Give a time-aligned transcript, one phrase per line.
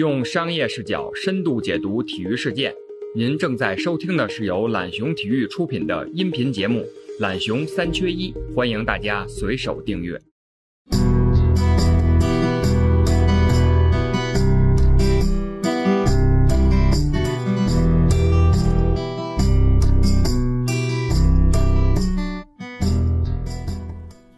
[0.00, 2.74] 用商业视角深度解读体育事件。
[3.14, 6.80] 您正在收听的是由懒熊体育出品的音频节目
[7.20, 10.18] 《懒熊三缺一》，欢迎大家随手订阅。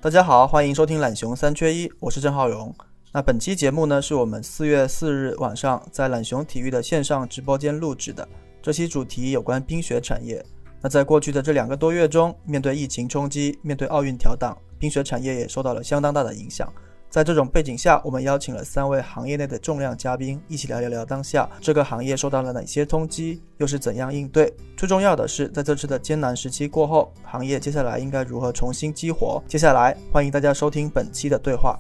[0.01, 2.75] 大家好，欢迎收听懒熊三缺一，我是郑浩荣。
[3.15, 8.27] 那本期节目呢，是我们四月四日晚上在懒熊体育的线上直播间录制的。
[8.63, 10.43] 这期主题有关冰雪产业。
[10.81, 16.73] 那在过去的这两个多月中，面对疫情冲击，面对奥运调档，冰雪产业也受到了相当大的影响。
[17.11, 24.51] 在这种背景下，我们邀请了三位行业内的重量嘉宾，一起聊一聊当下这个行业受到了哪些冲击，又是怎样应对。
[24.75, 29.45] 最重要的是，在这次的艰难时期过后，行业接下来应该如何重新激活？
[29.47, 31.79] 接下来，欢迎大家收听本期的对话。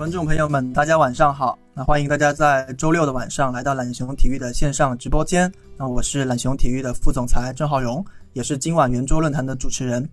[0.00, 1.58] 观众朋友们，大家晚上好。
[1.74, 5.52] 那欢迎大家在周六的晚上来到懒熊体育的线上直播间。
[5.76, 10.08] 那我是懒熊体育的副总裁郑浩荣，也是今晚圆桌论坛的主持人。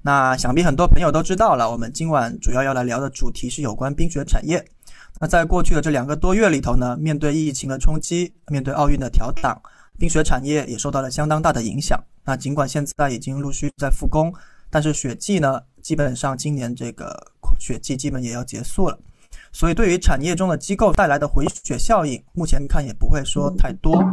[0.00, 4.64] 那想必很多朋友都知道了，我们今晚主要要来聊的主题是有关冰雪产业。
[5.20, 9.60] 那在过去的这两个多月里头呢，面对疫情的冲击，面对奥运的调档，
[9.98, 12.02] 冰雪产业也受到了相当大的影响。
[12.24, 14.32] 那尽管现在已经陆续在复工，
[14.70, 17.14] 但是雪季呢，基本上今年这个
[17.60, 18.98] 雪季基本也要结束了。
[19.56, 24.04] 所以，对于产业中的机构带来的回血效应，目前看也不会说太多。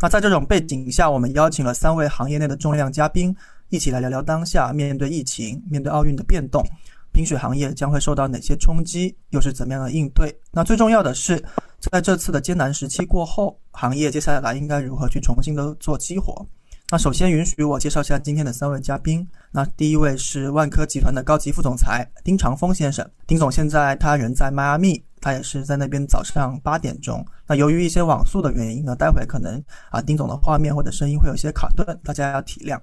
[0.00, 3.34] 那在这种背景下，我们邀请了三位行业内的重量嘉宾，
[3.68, 6.64] 一起来聊聊当下面对疫情、面对奥运的变动，
[7.10, 10.32] 冰雪行业将会受到哪些冲击，又是怎么样的应对？
[10.52, 11.42] 那最重要的是，
[11.80, 16.46] 在这次的艰难时期过后，行业接下来应该如何去重新的做激活？
[16.92, 19.26] 那首先允许我介绍一下今天的三位嘉宾。
[19.50, 23.10] 那第一位是万科集团的高级副总裁丁长峰先生。
[23.26, 27.24] 丁总现在他人在迈阿密，他也是在那边早上八点钟。
[27.46, 29.58] 那由于一些网速的原因呢，待会可能
[29.88, 32.78] 啊丁总的画面或者声音会有些卡顿，大家要体谅。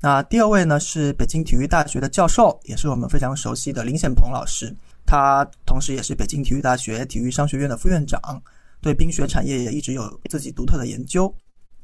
[0.00, 4.74] 那第二位呢是北京体育大学的教授，也是我们非常熟悉的林显鹏老师。
[5.04, 8.42] 他同时也是北京体育大学体育商学院的副院长，
[8.80, 11.30] 对冰雪产业也一直有自己独特的研究。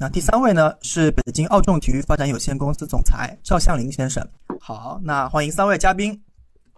[0.00, 4.25] 那第三位呢是北京奥众体育发展有限公司总裁赵向林先生。
[4.60, 6.16] 好，那欢迎三位嘉宾。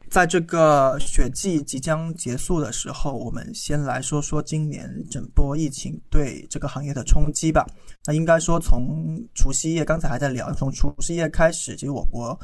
[0.09, 7.67] 在这个雪季即将结束的时候，我们先来说说今年整波疫情对这个行业的冲击吧。
[8.07, 12.37] 那应该说，从除夕夜，刚才还在聊，从除夕夜开始，其实我国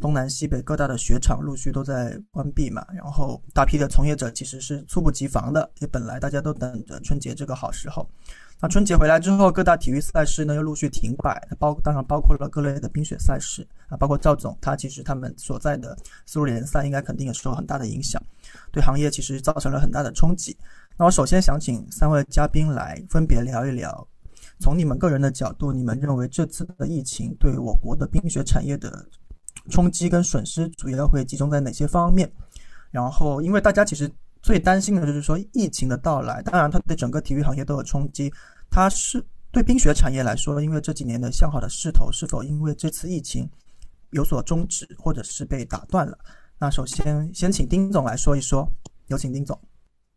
[0.00, 8.04] 东南西北各大的雪场陆续都在关闭嘛，然后大批的从业者其实是猝不及防的，也本来大家都等着春节这个好时候。
[8.64, 15.94] 那春节回来之后，各大体育赛事呢又陆续停摆，包当然包括了各类的冰雪赛事啊，包括赵总他其实他们所在的
[16.24, 18.18] 丝路联赛应该肯定也受很大的影响，
[18.72, 20.56] 对行业其实造成了很大的冲击。
[20.96, 24.08] 那我首先想请三位嘉宾来分别聊一聊，
[24.58, 29.06] 从你们个人的角度，你们认为这次的疫情对我国的冰雪产业的
[29.68, 32.32] 冲击跟损失主要会集中在哪些方面？
[32.90, 34.10] 然后，因为大家其实
[34.40, 38.32] 最担心的就是说疫情的到来，当然它对整个体育行业都有冲击。
[38.74, 43.48] 它是对冰雪产业来说，因为这几年的向好的势头，是否因为这次疫情
[44.10, 46.18] 有所终止，或者是被打断了？
[46.58, 48.68] 那首先先请丁总来说一说，
[49.06, 49.56] 有请丁总。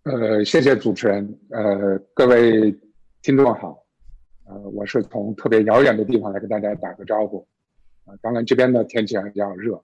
[0.06, 1.40] 呃，谢谢主持人。
[1.52, 2.76] 呃，各位
[3.22, 3.78] 听众好。
[4.46, 7.48] 呃，我是从特别遥远的地方来跟大家打个招呼。
[8.06, 9.80] 啊，当然这边的天气还比较热。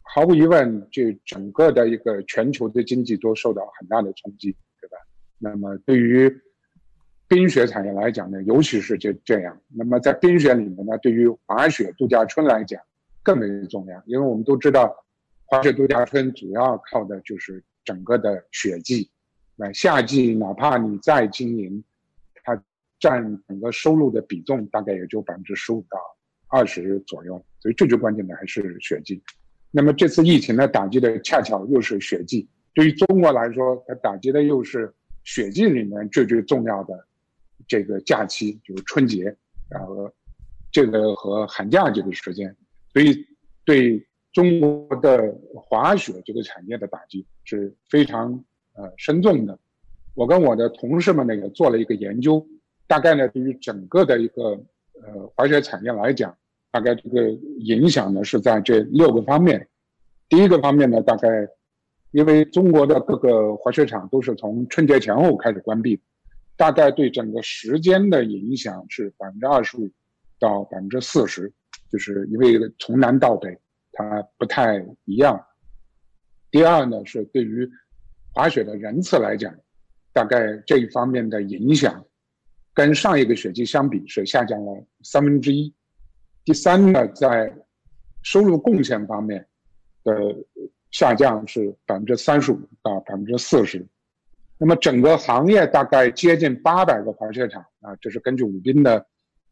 [0.00, 4.96] 毫无疑问，就整个的一个全球的经济都受到很大的冲击，对吧？
[5.38, 6.28] 那么对于
[7.32, 9.58] 冰雪产业来讲呢，尤其是这这样。
[9.74, 12.78] 那么在冰雪里面呢，对于滑雪度假村来讲
[13.22, 14.94] 更为重要，因为我们都知道，
[15.46, 19.10] 滑雪度假村主要靠的就是整个的雪季。
[19.56, 21.82] 那夏季哪怕你再经营，
[22.44, 22.62] 它
[23.00, 25.98] 占整个收入的比重大概也就百分之十五到
[26.48, 27.42] 二十左右。
[27.60, 29.22] 所以最最关键的还是雪季。
[29.70, 32.46] 那么这次疫情呢，打击的恰巧又是雪季。
[32.74, 34.92] 对于中国来说，它打击的又是
[35.24, 37.06] 雪季里面最最重要的。
[37.66, 39.24] 这个假期就是春节，
[39.68, 40.10] 然后
[40.70, 42.54] 这个和寒假这个时间，
[42.92, 43.26] 所以
[43.64, 48.32] 对中国的滑雪这个产业的打击是非常
[48.74, 49.58] 呃深重的。
[50.14, 52.46] 我跟我的同事们呢也做了一个研究，
[52.86, 54.42] 大概呢对于整个的一个
[55.02, 56.36] 呃滑雪产业来讲，
[56.70, 59.68] 大概这个影响呢是在这六个方面。
[60.28, 61.28] 第一个方面呢，大概
[62.10, 66.00] 因为中国的各个滑雪场都是从春节前后开始关闭。
[66.56, 69.90] 大概对整个时间的影响是百分之二十五
[70.38, 71.52] 到百分之四十，
[71.90, 73.58] 就是因为从南到北，
[73.92, 75.44] 它不太一样。
[76.50, 77.68] 第二呢，是对于
[78.32, 79.54] 滑雪的人次来讲，
[80.12, 82.04] 大概这一方面的影响，
[82.74, 85.74] 跟上一个雪季相比是下降了三分之一。
[86.44, 87.52] 第三呢，在
[88.22, 89.46] 收入贡献方面
[90.04, 90.12] 的
[90.90, 93.86] 下降是百分之三十五到百分之四十。
[94.58, 99.06] 那么整个行业大概接近八百个滑雪场啊，这是根据武斌的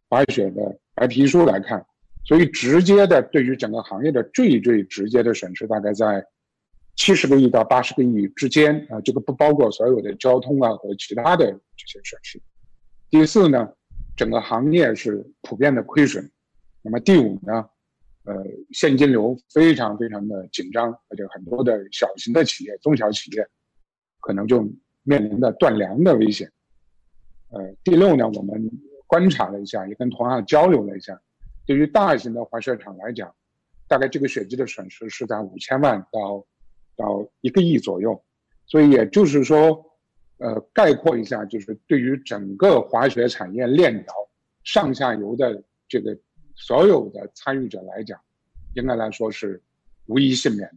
[0.09, 1.85] 滑雪的白皮书来看，
[2.25, 6.25] 所以直接的对于整个行业的最最直接的损失大概在。
[6.97, 12.39] 七十个亿到八十个亿之间啊，这个不包括所有的交通啊和其他的这些损失。
[13.09, 13.73] 第四呢，
[14.15, 16.31] 整个行业是普遍的亏损。
[16.83, 17.65] 那么第五呢，
[18.25, 23.49] 呃，现金流非常非常的紧张，而且很多的小型的企业、中小企业
[24.21, 24.69] 可能就
[25.03, 26.51] 面临的断粮的危险。
[27.51, 28.71] 呃，第六呢，我们
[29.07, 31.21] 观察了一下，也跟同行交流了一下，
[31.67, 33.35] 对于大型的滑雪场来讲，
[33.89, 36.47] 大概这个雪季的损失是在五千万到。
[36.97, 38.23] 到一个亿左右，
[38.67, 39.83] 所以也就是说，
[40.37, 44.13] 呃，概括一下，就是对于整个滑雪产业链条
[44.65, 46.15] 上下游的这个
[46.55, 48.21] 所有的参与者来讲，
[48.75, 49.63] 应该来说是
[50.09, 50.71] 无一幸免。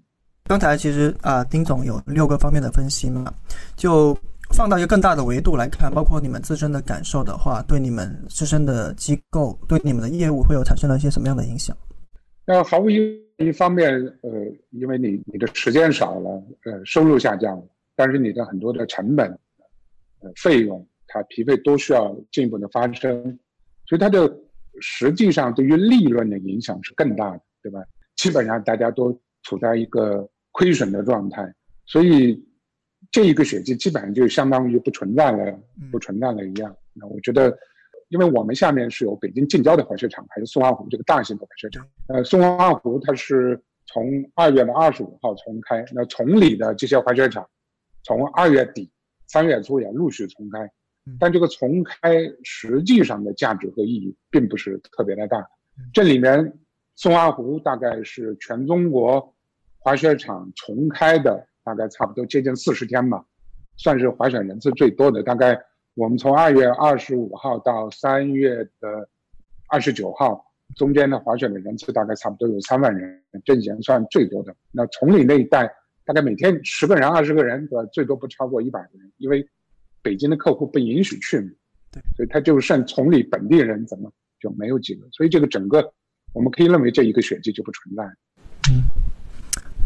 [0.45, 3.33] 刚才其实啊，丁总有六个方面的分析嘛，
[3.75, 4.17] 就
[4.53, 11.75] 放到一个更大的维度来看，包括你们自身的感受的话，对你们自身的机构，对你们的业务会有产生了一些什么样的影响？
[12.45, 13.23] 那毫无疑问。
[13.37, 13.91] 一方面，
[14.21, 14.29] 呃，
[14.69, 16.29] 因为你你的时间少了，
[16.65, 17.63] 呃，收入下降了，
[17.95, 19.27] 但是你的很多的成本、
[20.19, 23.11] 呃费用，它匹配都需要进一步的发生，
[23.87, 24.31] 所以它的
[24.81, 27.81] 实际上对于利润的影响是更大的，对吧？
[28.15, 29.11] 基本上大家都
[29.41, 31.53] 处在一个亏损的状态，
[31.85, 32.41] 所以
[33.11, 35.59] 这一个雪季基本上就相当于不存在了，
[35.91, 36.73] 不存在了一样。
[36.93, 37.53] 那我觉得。
[38.09, 41.83] 因为我们下面是有北京近郊的滑雪场，还有松花湖这个大型的滑雪场。
[42.09, 44.05] 呃，松花湖它是从
[44.35, 47.49] 二月的二十五号重开，那崇礼的这些滑雪场，
[48.03, 48.91] 从二月底
[49.25, 50.69] 三月初也陆续重开。
[51.19, 52.11] 但这个重开
[52.43, 55.43] 实际上的价值和意义并不是特别的大。
[55.91, 56.53] 这里面
[56.95, 59.33] 松花湖大概是全中国
[59.83, 63.23] 滑雪场重开的大概差不多接近四十天吧，
[63.75, 65.59] 算是滑雪人次最多的，大概。
[65.95, 69.07] 我们从二月二十五号到三月的
[69.67, 70.43] 二十九号
[70.75, 74.55] 中间的滑雪的人次大概差不多有三万人，这已经算最多的。
[74.71, 75.71] 那崇礼那一带
[76.03, 77.87] 大概每天十个人、二十个人，对吧？
[77.93, 79.47] 最多不超过一百个人，因为
[80.01, 81.51] 北京的客户不允许去嘛，
[81.91, 85.07] 对，所以他就剩崇礼本地人，怎么就没有几个？
[85.11, 85.93] 所以这个整个
[86.33, 88.03] 我们可以认为这一个雪季就不存在。
[88.71, 89.02] 嗯。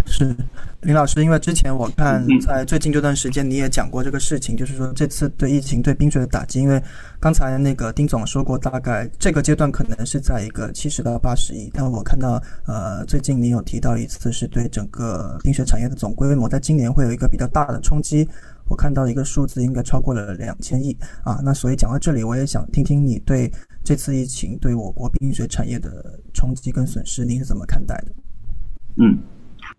[0.08, 0.36] 是
[0.82, 6.82] 林老师，因为之前我看在最近这段时间你也讲过这个事情，就是说这次对疫情对冰雪的打击，因为
[7.20, 18.28] 刚才那个丁总说过，大概这个阶段可能是在一个七十到八十亿，但我看到呃最近你有提到一次是对整个冰雪产业的总规模，在今年会有一个比较大的冲击，
[18.70, 21.40] 我看到一个数字应该超过了两千亿啊。
[21.44, 23.52] 那所以讲到这里，我也想听听你对
[23.84, 28.08] 这次疫情对我国冰雪产业的冲击跟损失，您是怎么看待的？
[28.98, 29.18] 嗯。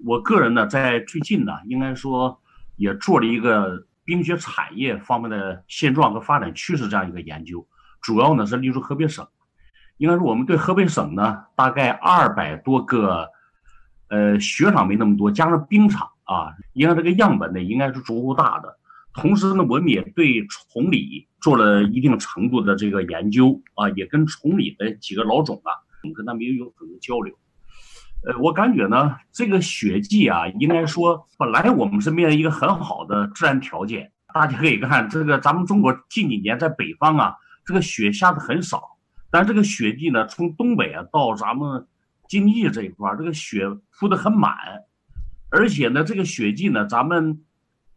[0.05, 2.41] 我个人呢，在最近呢，应该说
[2.77, 7.67] 也做了一个冰雪产业方面的现状和发展趋势这样一个研究，
[8.01, 9.27] 主要呢是例如河北省，
[9.97, 13.29] 应该说我们对河北省呢，大概二百多个，
[14.09, 18.79] 呃，雪场没那么多，加上冰场啊，应该这个样本呢应该是足够大的。
[19.13, 25.75] 同时呢，我们也对崇礼做了一定程度的这个研究啊，也跟崇礼的几个老总啊，
[26.05, 27.35] 我们跟他们也有很多交流。
[28.27, 34.11] 呃，我感觉呢，这个雪季啊，应该说本来我们是面临一个很好的自然条件。
[34.35, 37.35] 大家可以看这个，咱们中国近几年在北方啊，
[37.65, 38.83] 这个雪下的很少。
[39.31, 41.87] 但这个雪季呢，从东北啊到咱们
[42.29, 44.53] 京冀这一块，这个雪铺的很满。
[45.51, 47.41] 而且呢，这个雪季呢，咱们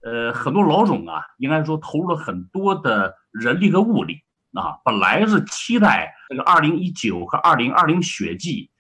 [0.04, 4.22] 呃很多老总啊，应该说投入了很多的人力和物力
[4.54, 4.78] 啊。
[4.86, 8.71] 本来是期待这个二零一九和二零二零雪季。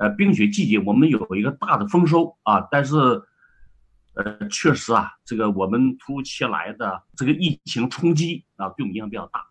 [0.00, 2.96] 呃，冰雪季节我们有一个大的丰收啊，但是，
[4.14, 9.44] 呃，确实啊，这个我们突如其来的这个疫情冲击啊，对我们影响比较大。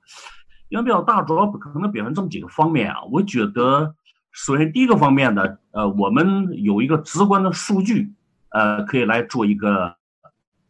[0.70, 3.04] 影响比较大，主要可能表现这么几个方面啊。
[3.12, 3.96] 我觉得，
[4.32, 8.12] 首先第一个方面呢，呃，我们有一个直观的数据，
[8.50, 9.96] 呃，可以来做一个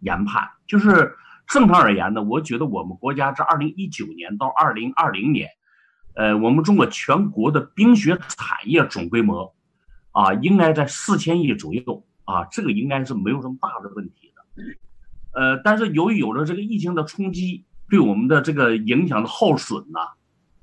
[0.02, 0.50] 研判。
[0.68, 1.16] 就是
[1.48, 5.50] 正常而言呢，我觉得我们国家在二零一九年到二零二零年，
[6.16, 9.55] 呃，我们中国全国的冰雪产业总规模。
[10.16, 14.64] 啊，应该在四千亿左右啊，这个应该是没有什么大的问题的。
[15.34, 20.00] 呃，但是由于有了这个疫情的冲击，对我们的这个影响的耗损呢，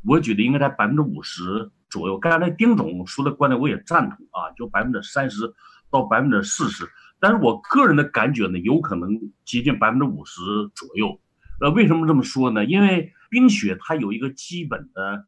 [0.07, 2.19] 我觉得应该在百分之五十左右。
[2.19, 5.53] 刚才丁总说的观点我也赞同啊，就百分之三十
[5.91, 6.89] 到百分之四十，
[7.21, 10.41] 但是我个人的感觉呢，有可能接近百分之五十
[10.75, 11.21] 左右。
[11.61, 12.65] 呃，为什么这么说呢？
[12.65, 15.27] 因为冰雪它有一个基本的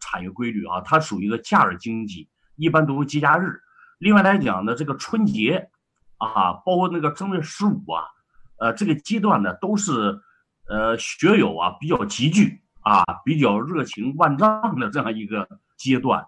[0.00, 2.26] 产业规律啊，它属于一个假日经济，
[2.58, 3.60] 一般都是节假日。
[3.98, 5.70] 另外来讲呢，这个春节
[6.18, 8.04] 啊，包括那个正月十五啊，
[8.58, 10.20] 呃，这个阶段呢，都是
[10.68, 16.24] 呃学友啊比较集聚啊，比较热情万丈的这样一个阶段。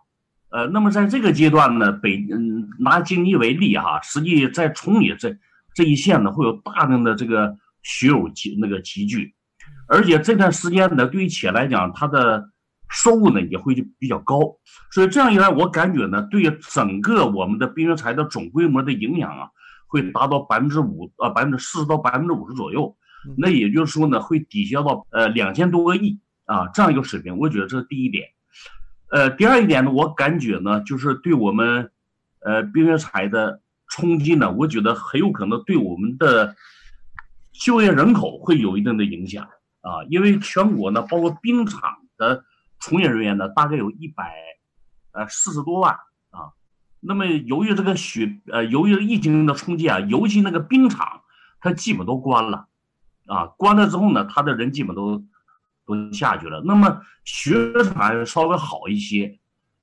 [0.50, 5.36] 呃，那么在这个阶段呢，北嗯拿京津为例哈，实际在崇礼这
[5.74, 9.34] 这一线呢，会有大量的这个学友集那个集聚。
[9.86, 12.50] 而且这段时间呢，对于企业来讲，它的
[12.90, 14.40] 收入呢也会就比较高，
[14.90, 19.48] 所以这样一来，我感觉呢，对整个我们的冰雪产业的总规模的影响啊，
[19.86, 22.96] 会达到百分之五啊百分之四十到百分之五十左右。
[23.36, 27.36] 那也就是说呢，会抵消到呃两千多个亿啊这样一个水平。
[27.36, 28.26] 我觉得这是第一点。
[29.10, 31.90] 呃，第二一点呢，我感觉呢，就是对我们
[32.44, 36.56] 呃冰雪材的冲击呢，我觉得很有可能对我们的
[37.52, 39.44] 就业人口会有一定的影响。
[39.82, 41.80] 啊，因为全国呢，包括冰场
[42.16, 42.44] 的
[42.80, 44.34] 从业人员呢，大概有一百
[45.12, 45.94] 呃四十多万
[46.30, 46.50] 啊。
[47.00, 51.22] 那么由于这个雪呃，由于疫情的冲击啊，尤其那个冰场，
[51.60, 52.66] 它基本都关了
[53.26, 53.46] 啊。
[53.56, 55.22] 关了之后呢，他的人基本都
[55.86, 56.62] 都下去了。
[56.64, 59.38] 那么雪场稍微好一些，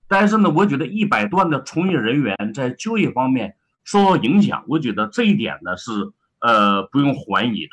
[0.08, 5.92] 但是呢，我觉得一百多万的从业人员在就业方面受到影响，我觉得这一点呢是
[6.40, 7.72] 呃不用怀疑的。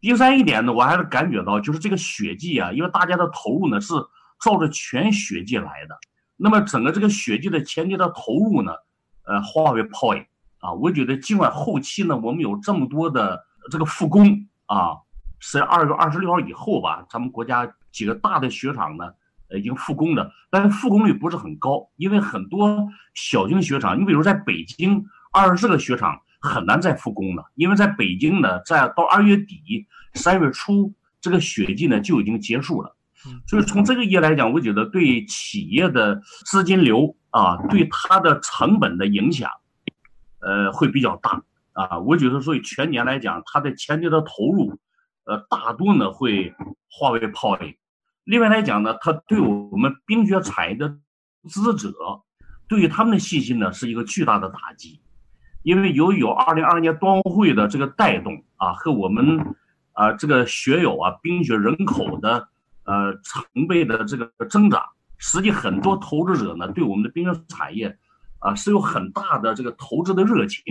[0.00, 3.94] 第三一点呢，我还是感觉到，就是这个雪季啊，因为大家的投入呢是
[4.40, 5.98] 照着全雪季来的，
[6.36, 8.72] 那么整个这个雪季的前期的投入呢，
[9.24, 10.24] 呃，化为泡影
[10.58, 10.72] 啊。
[10.72, 13.38] 我觉得尽管后期呢，我们有这么多的
[13.70, 14.26] 这个复工
[14.66, 14.96] 啊，
[15.38, 19.04] 是二月二十六号以后吧，咱们国家几个大的雪场呢，
[19.50, 26.20] 呃，已经复工了，但是复工率不是很高，因为很多小型雪场，你比如在北京二十四个雪场。
[26.42, 32.96] 很难再复工了，因为在北京呢，在到二月底、三月初，这个雪季呢就已经结束了。
[33.46, 39.50] 所以从这个意义来讲，我觉得对企业的资金流啊，对它的成本的影响，
[40.40, 41.98] 呃，会比较大啊。
[41.98, 44.78] 我觉得，所以全年来讲，它的前期的投入，
[45.24, 46.54] 呃，大多呢会
[46.90, 47.74] 化为泡影。
[48.24, 50.98] 另外来讲呢，它对我们冰雪产业的
[51.48, 51.92] 资者，
[52.68, 55.00] 对于他们的信心呢，是一个巨大的打击。
[55.62, 59.54] 因为由于有二零二二年冬奥会的这个带动啊，和我们
[59.92, 62.48] 啊这个学友啊冰雪人口的
[62.90, 64.82] 呃成倍的这个增长，
[65.18, 67.96] 实际很多投资者呢对我们的冰雪产业
[68.40, 70.62] 啊是有很大的这个投资的热情。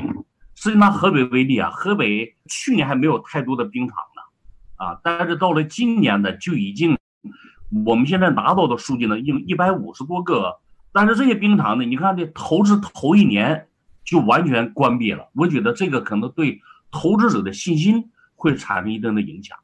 [0.55, 6.97] 实际拿河北为例啊，河北去年还没有太多的冰场呢，啊，但是到了今年呢就已经，
[7.85, 10.59] 我们现在拿到的数据呢有一百五十多个，
[10.91, 13.65] 但是这些冰场呢，你看这投资头一年。
[14.05, 16.59] 就完全关闭了，我觉得这个可能对
[16.89, 19.55] 投资者的信心会产生一定的影响，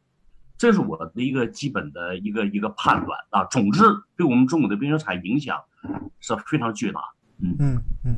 [0.57, 3.43] 这是我的一个基本的一个一个判断啊。
[3.45, 3.83] 总之，
[4.15, 5.57] 对我们中国的冰雪产业影响
[6.19, 6.99] 是非常巨大。
[7.39, 8.15] 嗯嗯嗯，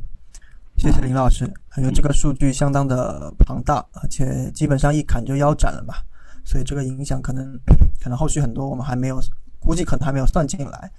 [0.78, 5.96] 谢谢林老师，感觉这个数据相当的庞大，而且基本上一砍就腰斩了吧，
[6.46, 7.60] 所以这个影响可能
[8.00, 9.20] 可能后续很多我们还没有
[9.60, 10.92] 估计，可能还没有算进来。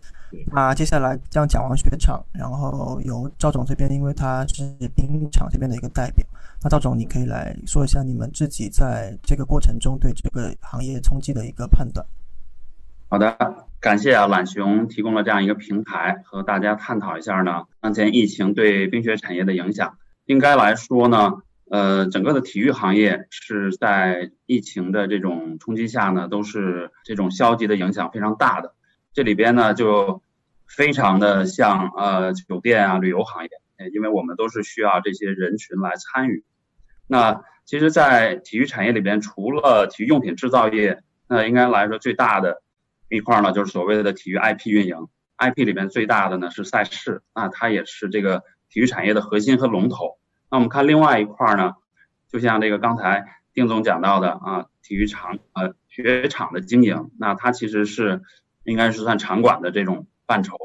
[0.52, 4.62] 那接下来这样讲完雪场，然后由赵总这边，因为他是
[4.94, 6.26] 冰场这边的一个代表，
[6.62, 12.04] 那赵总你可以来说一下你们自己在这个过程中对这个行业冲击的一个判断。
[13.08, 13.36] 好的，
[13.80, 19.96] 感谢啊懒熊提供了这样一个平台，和大家探讨一下呢当前疫情对冰雪产业的影响。
[20.26, 21.32] 应该来说呢，
[21.70, 28.74] 呃，整个的体育行业是在疫情的这种冲击下呢，都是这种消极的影响非常大的。
[29.18, 30.22] 这里边呢，就
[30.68, 33.50] 非常的像呃酒店啊旅游行业，
[33.92, 36.44] 因为我们都是需要这些人群来参与。
[37.08, 42.62] 那其实，在体育产业里边，除了体育用品制造业，那应该来说最大的
[43.08, 45.08] 一块呢，就是所谓的体育 IP 运营。
[45.36, 50.16] IP 里边最大的呢是赛事，那它也是这个体育产业的核心和龙头。
[50.48, 51.74] 那我们看另外一块呢，
[52.28, 58.22] 就像这个刚才丁总讲到的啊，体育场呃雪场的经营，那它其实是。
[58.68, 60.56] 应该是算场馆的这种范畴，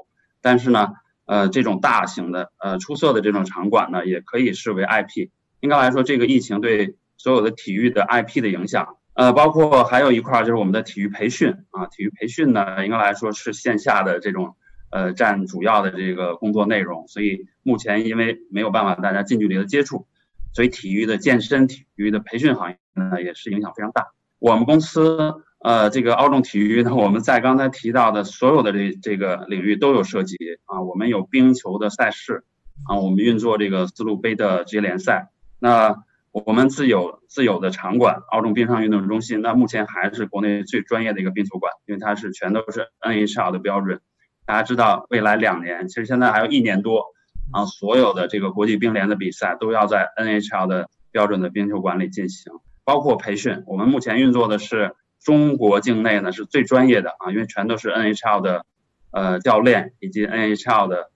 [0.41, 0.89] 但是呢，
[1.25, 5.29] 呃，这种大型的、呃出色的这种场馆呢，也可以视为 IP。
[5.61, 14.57] 应该来说，这个疫情对所有的体育的 IP 的影响，呃，包括还有一块就是我们的体育培训啊，体育培训呢，应该来说是线下的这种
[14.89, 17.07] 呃占主要的这个工作内容。
[17.07, 20.07] 所以目前因为没有办法大家近距离的接触，
[20.53, 24.07] 所以体育的健身、体育的培训行业呢，也是影响非常大。
[24.39, 25.35] 我们公司。
[25.63, 30.81] 呃，这个奥众体育呢，我们在刚才提到的所有的这这个领域都有涉及啊。
[30.81, 32.43] 我们有冰球的赛事，
[32.85, 35.29] 啊，我们运作这个丝路杯的职业联赛。
[35.59, 36.03] 那
[36.33, 44.01] 我们自有自有的场馆——奥众冰上运动中心，那目前还是国内最专业的一个冰球馆，因为它是全都是 NHL 的标准。
[44.45, 47.05] 大家知道，未来两年，其实现在还有一年多
[47.53, 52.51] 啊，所有的这个国际冰联的比赛都要在 NHL 的标准的冰球馆里进行，
[52.83, 53.63] 包括培训。
[53.65, 54.93] 我们目前运作的是
[55.23, 58.65] 中国境内呢是最专业的啊，因为全都是 NHL 的
[59.11, 61.11] 呃教练以及 NHL 的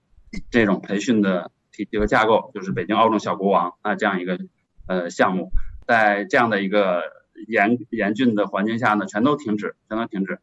[0.50, 4.38] 这种培训的体系和架构，就是北京奥运小国王啊这样一个
[4.86, 5.50] 呃项目，
[5.86, 7.02] 在这样的一个
[7.46, 10.40] 严严峻的环境下呢，全都停止，全都停止。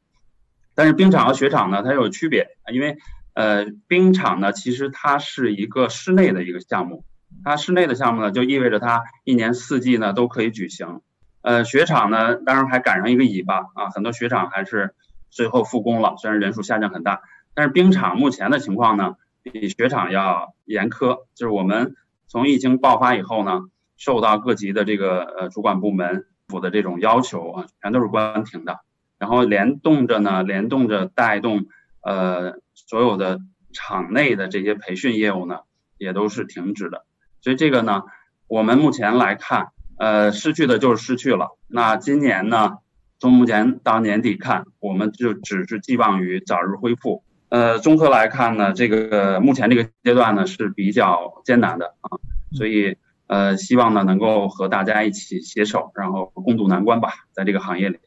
[0.76, 2.98] 但是冰场和雪场呢，它有区别因为
[3.34, 7.04] 呃，冰场呢，其实它是一个室内的一个项目，
[7.44, 11.02] 它室内的项目呢，就意味着它一年四季呢都可以举行。
[11.46, 14.96] 呃，雪场呢，当然还赶上一个尾巴啊，很多雪场还是
[15.30, 17.22] 最后复工了，虽然人数下降很大。
[17.54, 23.62] 但是冰场目前的情况呢，比雪场要严苛，就是我们从疫情爆发以后呢，
[23.96, 28.80] 受到各级的这个呃主管部门府的这种要求啊，全都是关停的。
[29.20, 31.68] 然后联动着呢，联动着带动，
[32.02, 33.40] 呃，所有的
[33.72, 35.60] 场内的这些培训业务呢，
[36.00, 37.06] 也都是停止的。
[37.42, 38.02] 所以这个呢，
[38.48, 41.58] 我们目前来看，呃，失去的就是失去了。
[41.68, 42.78] 那今年呢，
[43.20, 47.24] 从目前到年底看，我们就只是寄望于早日恢复。
[47.50, 52.18] 呃，综合来看呢，这个目前这个阶段呢是比较艰难的啊，
[52.58, 52.98] 所以
[53.28, 58.00] 呃，希望呢能够和大家一起携手，然后共度难关吧，在这个行业里。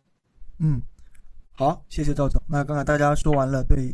[0.58, 0.82] 嗯。
[1.52, 2.40] 好，谢谢赵总。
[2.48, 3.92] 那刚才大家说完了对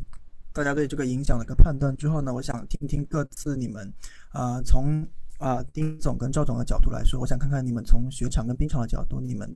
[0.52, 3.90] 大家对这个影响的一个判断之后呢，我想听听各自你们
[4.32, 5.06] 啊，从
[5.44, 9.54] 啊丁总跟赵总的角度来说，我想看看你们从雪场跟冰场的角度，你们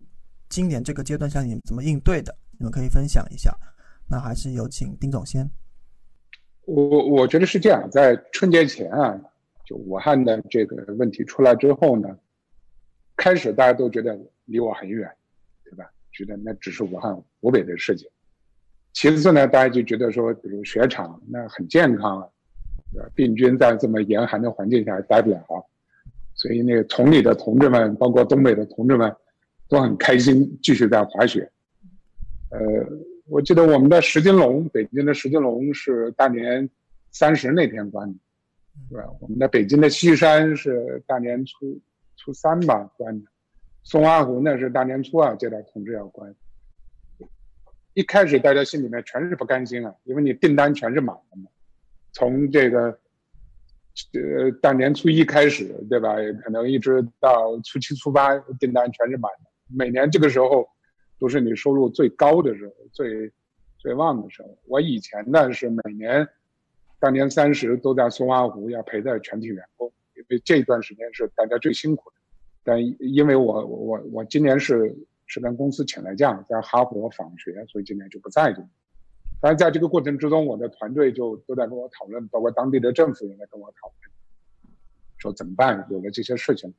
[0.51, 2.37] 今年这个阶段下你们怎么应对的？
[2.59, 3.57] 你们可以分享一下。
[4.07, 5.51] 那还是有请丁总先。
[6.67, 9.19] 我我觉得是这样，在春节前啊，
[9.65, 12.19] 就武汉的这个问题出来之后呢，
[13.17, 14.15] 开始大家都觉得
[14.45, 15.11] 离我很远。
[15.65, 18.07] 对吧觉得那只是武汉湖北的事情。
[18.93, 22.29] 其次呢，大家就觉得说，比如雪场那很健康啊，
[23.15, 25.43] 病菌在这么严寒的环境下待不了，
[26.39, 29.15] 所以那个崇礼的同志们，包括东北的同志们，
[29.69, 31.51] 都很开心继续在滑雪。
[32.51, 32.59] 呃，
[33.27, 36.71] 我记得我们的石金龙，北京的石金龙是大年
[37.11, 38.19] 三十那天关的，
[38.89, 39.05] 是吧？
[39.21, 41.81] 我们的北京的西山是大年初
[42.17, 43.27] 初三吧关的。
[43.83, 46.35] 松花湖那是大年初二接到通知要关，
[47.95, 51.51] 一开始大家心里面全是不甘心啊，因为你订单全是满的嘛。
[52.13, 52.99] 从这个
[54.13, 56.15] 呃大年初一开始，对吧？
[56.45, 59.51] 可能一直到初七初八，订单全是满的。
[59.75, 60.69] 每年这个时候
[61.19, 63.33] 都是你收入最高的时候，最
[63.77, 64.57] 最旺的时候。
[64.67, 66.27] 我以前呢是每年
[67.01, 72.17] 大年三十都在松花湖要陪着全体员工，因为这段时间是大家最辛苦的。
[72.65, 78.63] 但因为我我我今年是是跟公司请了假，在哈佛访学，所以今年就不在这。
[79.41, 84.73] 但是在这个过程之中，我的团队就都在跟我讨论，包括当地的政府也在跟我讨论，
[85.19, 85.87] 说怎么办？
[85.91, 86.73] 有了这些事情，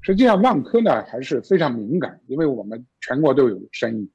[0.00, 4.10] 实际上万科呢还是非常敏感，因为我们全国都有生意，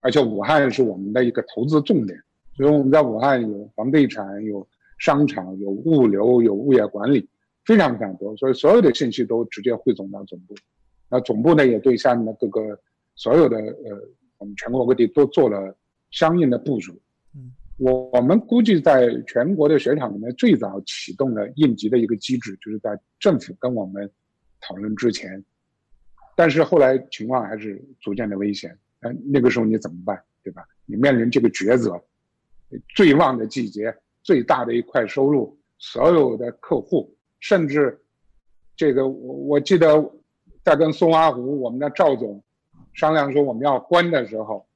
[0.00, 2.18] 而且武汉是我们的一个投资重点，
[2.56, 4.66] 所以我们在武汉有房地产、有
[4.98, 7.28] 商场、有物流、有物业管理。
[7.64, 10.54] 非常非常多，所以所有的信息都直接汇总到总部。
[11.10, 12.78] 那总部呢，也对下面的各个
[13.16, 14.08] 所有的呃，
[14.38, 15.76] 我们全国各地都做了
[16.12, 16.96] 相应的部署。
[17.78, 24.10] 我我们估计在全国的雪场里面，最早启动了应急的一个机制，就是在政府跟我们
[24.60, 25.44] 讨论之前。
[26.34, 28.76] 但是后来情况还是逐渐的危险。
[29.00, 30.22] 那那个时候你怎么办？
[30.42, 30.62] 对吧？
[30.86, 32.02] 你面临这个抉择，
[32.94, 37.14] 最旺的季节，最大的一块收入，所有的客户。
[37.40, 38.00] 甚至，
[38.74, 40.02] 这个我我记得，
[40.64, 42.42] 在跟松花湖我们的赵总
[42.94, 44.66] 商量说我们要关的时候，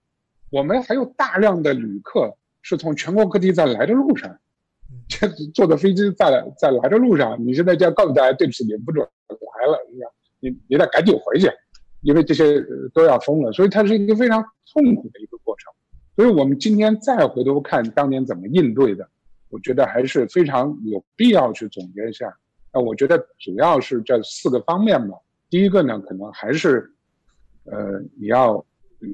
[0.51, 4.39] 我们还有大量的旅客是从全国各地在来的路上，
[5.09, 10.11] 这坐的飞机在在来的路上，你现在就要告诉大家，对不起，你不准来了，是吧？
[10.41, 11.51] 你你得赶紧回去，
[12.01, 14.43] 因为这些都要封了，所以它是一个非常
[14.73, 15.73] 痛苦的一个过程。
[16.17, 19.09] 所以我们今天再回头看当年怎么应对的，
[19.49, 22.35] 我觉得还是非常有必要去总结一下。
[22.73, 25.17] 那我觉得主要是这四个方面吧。
[25.49, 26.93] 第一个呢，可能还是，
[27.65, 28.65] 呃，你要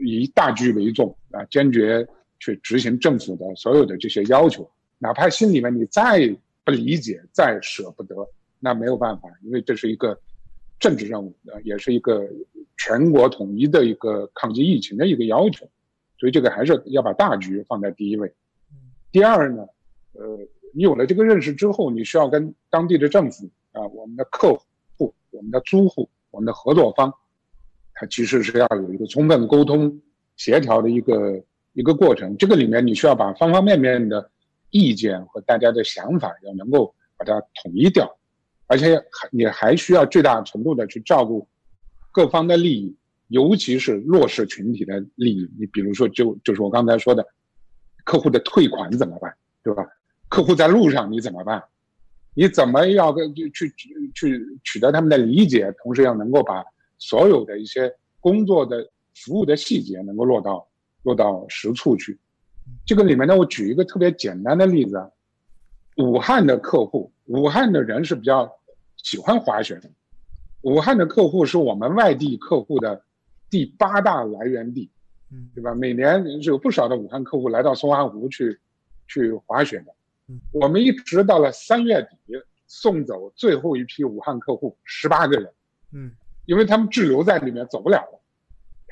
[0.02, 2.06] 以大局为重啊，坚决
[2.38, 4.68] 去执行政府的所有的这些要求，
[4.98, 8.14] 哪怕心里面你再不理解、再舍不得，
[8.58, 10.18] 那没有办法，因为这是一个
[10.78, 12.28] 政治任务，呃，也是一个
[12.76, 15.68] 全国统一的一个抗击疫情的一个要求，
[16.18, 18.32] 所以这个还是要把大局放在第一位。
[19.10, 19.66] 第二呢，
[20.12, 20.38] 呃。
[20.72, 24.52] 你有了这个认识之后，你需要跟当地的政府啊、我们的客
[24.98, 27.10] 户、我们的租户、我们的合作方，
[27.94, 30.02] 他其实是要有一个充分沟通、
[30.36, 31.42] 协调的一个
[31.76, 32.36] 一个过程。
[32.38, 34.30] 这个里面你需要把方方面面的
[34.70, 38.18] 意见和大家的想法要能够把它统一掉，
[38.66, 41.46] 而且还你还需要最大程度的去照顾
[42.10, 42.96] 各方的利益，
[43.28, 45.48] 尤其是弱势群体的利益。
[45.58, 47.24] 你比如说，就就是我刚才说的，
[48.04, 49.84] 客户的退款怎么办，对吧？
[50.28, 51.62] 客户在路上你怎么办？
[52.34, 53.72] 你怎么要跟去去
[54.14, 56.64] 去取得他们的理解，同时要能够把
[56.98, 60.68] 所有的一些工作的服务的细节能够落到
[61.06, 62.18] 落到实处去。
[62.84, 65.08] 这个里面呢，我举一个特别简单的例子啊，
[65.98, 68.52] 武汉的客户，武汉的人是比较
[68.96, 69.88] 喜欢滑雪的，
[70.62, 73.04] 武汉的客户是我们外地客户的
[73.48, 74.90] 第八大来源地，
[75.30, 75.76] 嗯对吧？
[75.76, 78.58] 每年是有不少的武汉客户来到松花湖去
[79.06, 79.94] 去滑雪的
[80.26, 80.40] 嗯。
[80.52, 82.16] 我们一直到了三月底
[82.66, 85.52] 送走最后一批武汉客户十八个人，
[85.92, 86.10] 嗯
[86.46, 88.20] 因为他们滞留在里面走不了了。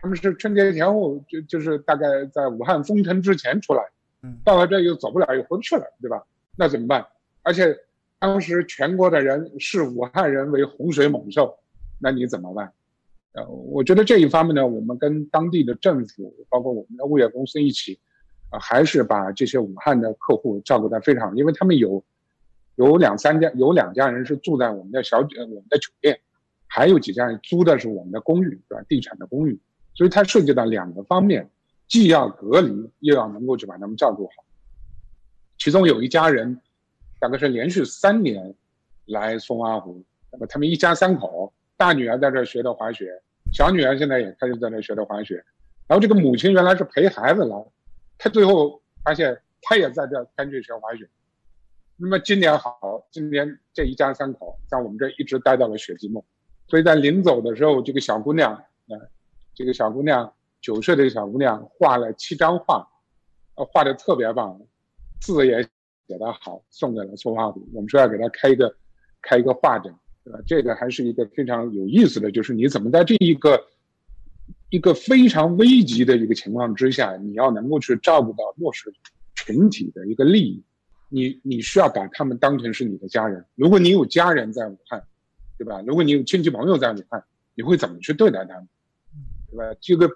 [0.04, 3.82] 他们是春节前后就就是大概在武汉封城之前出来，
[4.22, 6.22] 嗯到了这又走不了，又回不去了，对吧？
[6.58, 7.06] 那怎么办？
[7.42, 7.74] 而且
[8.18, 11.56] 当时全国的人视武汉人为洪水猛兽，
[11.98, 12.70] 那你怎么办？
[13.32, 17.98] 呃，我觉得这一方面呢，我们跟当地的政府，包括我们的物业公司一起，
[18.50, 22.04] 啊、还是把这些武汉的客户照顾得非常好，因为他们有
[22.74, 26.20] 有两三家，有两家人是住在我们的小呃我们的酒店，
[26.66, 28.84] 还有几家人租的是我们的公寓，对吧？
[28.86, 29.58] 地产的公寓，
[29.94, 31.48] 所以它涉及到两个方面，
[31.86, 34.44] 既要隔离，又要能够去把他们照顾好。
[35.58, 36.60] 其中有一家人，
[37.20, 38.54] 大概是连续三年
[39.06, 45.36] 来松花湖，那么他们一家三口，大女儿在这儿学的滑雪，小女儿现在也开始在这学的滑雪，
[45.86, 47.64] 然后这个母亲原来是陪孩子来，
[48.18, 51.08] 她最后发现她也在这儿干脆学滑雪。
[51.96, 56.24] 那么今年好，今年这一家三口在我们这一直待到了雪季末，
[56.66, 58.52] 所以在临走的时候，这个小姑娘，
[58.88, 58.98] 呃，
[59.54, 62.86] 这个小姑娘九岁的小姑娘画了七张画，
[63.54, 64.60] 呃，画的特别棒，
[65.20, 65.62] 字也
[66.06, 67.66] 写得好，送给了松花湖。
[67.72, 68.74] 我们说要给她开一个
[69.22, 70.40] 开一个画展，对吧？
[70.46, 73.62] 这个还是一个非常有意思的，就是你怎么在这一个
[74.70, 78.92] 一个非常危急的一个情况之下，你要能够去照顾到弱势
[79.34, 80.64] 群体的一个利益，
[81.08, 83.44] 你你需要把他们当成是你的家人。
[83.54, 85.06] 如果你有家人在武汉，
[85.56, 85.82] 对吧？
[85.86, 87.22] 如果你有亲戚朋友在武汉，
[87.54, 88.68] 你会怎么去对待他们？
[89.54, 89.78] 对吧？
[89.80, 90.10] 这个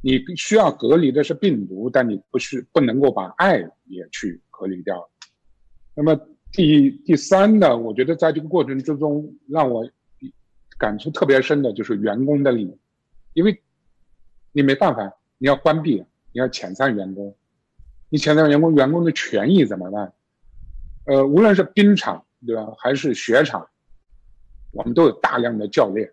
[0.00, 5.10] 你需要隔离的是病毒，但你不是不能够把爱也去隔离掉。
[5.94, 6.16] 那么
[6.52, 9.84] 第第三呢，我觉得在这个过程之中，让我
[10.78, 12.78] 感触特别深的就是员工的利益，
[13.34, 13.60] 因为
[14.52, 15.96] 你没办法，你要关闭，
[16.32, 17.36] 你要遣散员工，
[18.08, 20.12] 你遣散员工，员工的权益怎么办？
[21.06, 23.68] 呃，无论是冰场对吧，还是雪场，
[24.70, 26.08] 我们都有大量的教练。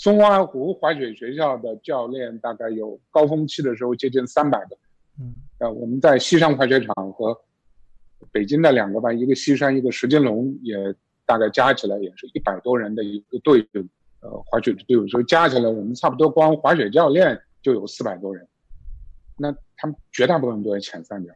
[0.00, 4.78] 松花湖滑雪学校的教练大概有高峰期的时候接近三百个。
[5.18, 7.38] 嗯呃，我们在西山滑雪场和
[8.32, 10.74] 北京的两个班，一个西山，一个石金龙，也
[11.26, 13.86] 大概加起来也是一百多人的一个队伍，
[14.20, 18.48] 呃，滑雪的队伍，所以加起来我们差不多光滑雪教练就有四百多人，
[19.36, 21.34] 那他们绝大部分都要遣散掉。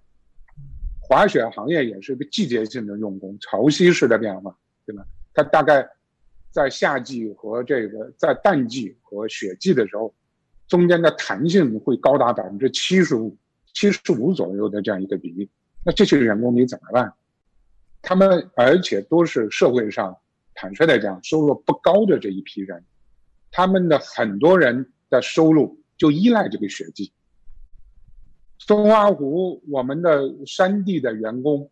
[1.03, 5.05] 滑雪行业也是一个季节性的用工，潮汐式的变化，对吧？
[5.35, 5.87] 它大概
[6.55, 10.14] 在夏季和这个在淡季和雪季的时候，
[10.69, 13.37] 中间的弹性会高达百分之七十五、
[13.73, 15.51] 七十五左右的这样一个比例。
[15.85, 17.12] 那这些员工你怎么办？
[18.03, 20.17] 他们而且都是社会上
[20.55, 22.85] 坦率的讲收入不高的这一批人，
[23.51, 27.12] 他们的很多人的收入就依赖这个雪季。
[28.61, 31.69] 松花湖我们的山地的员工，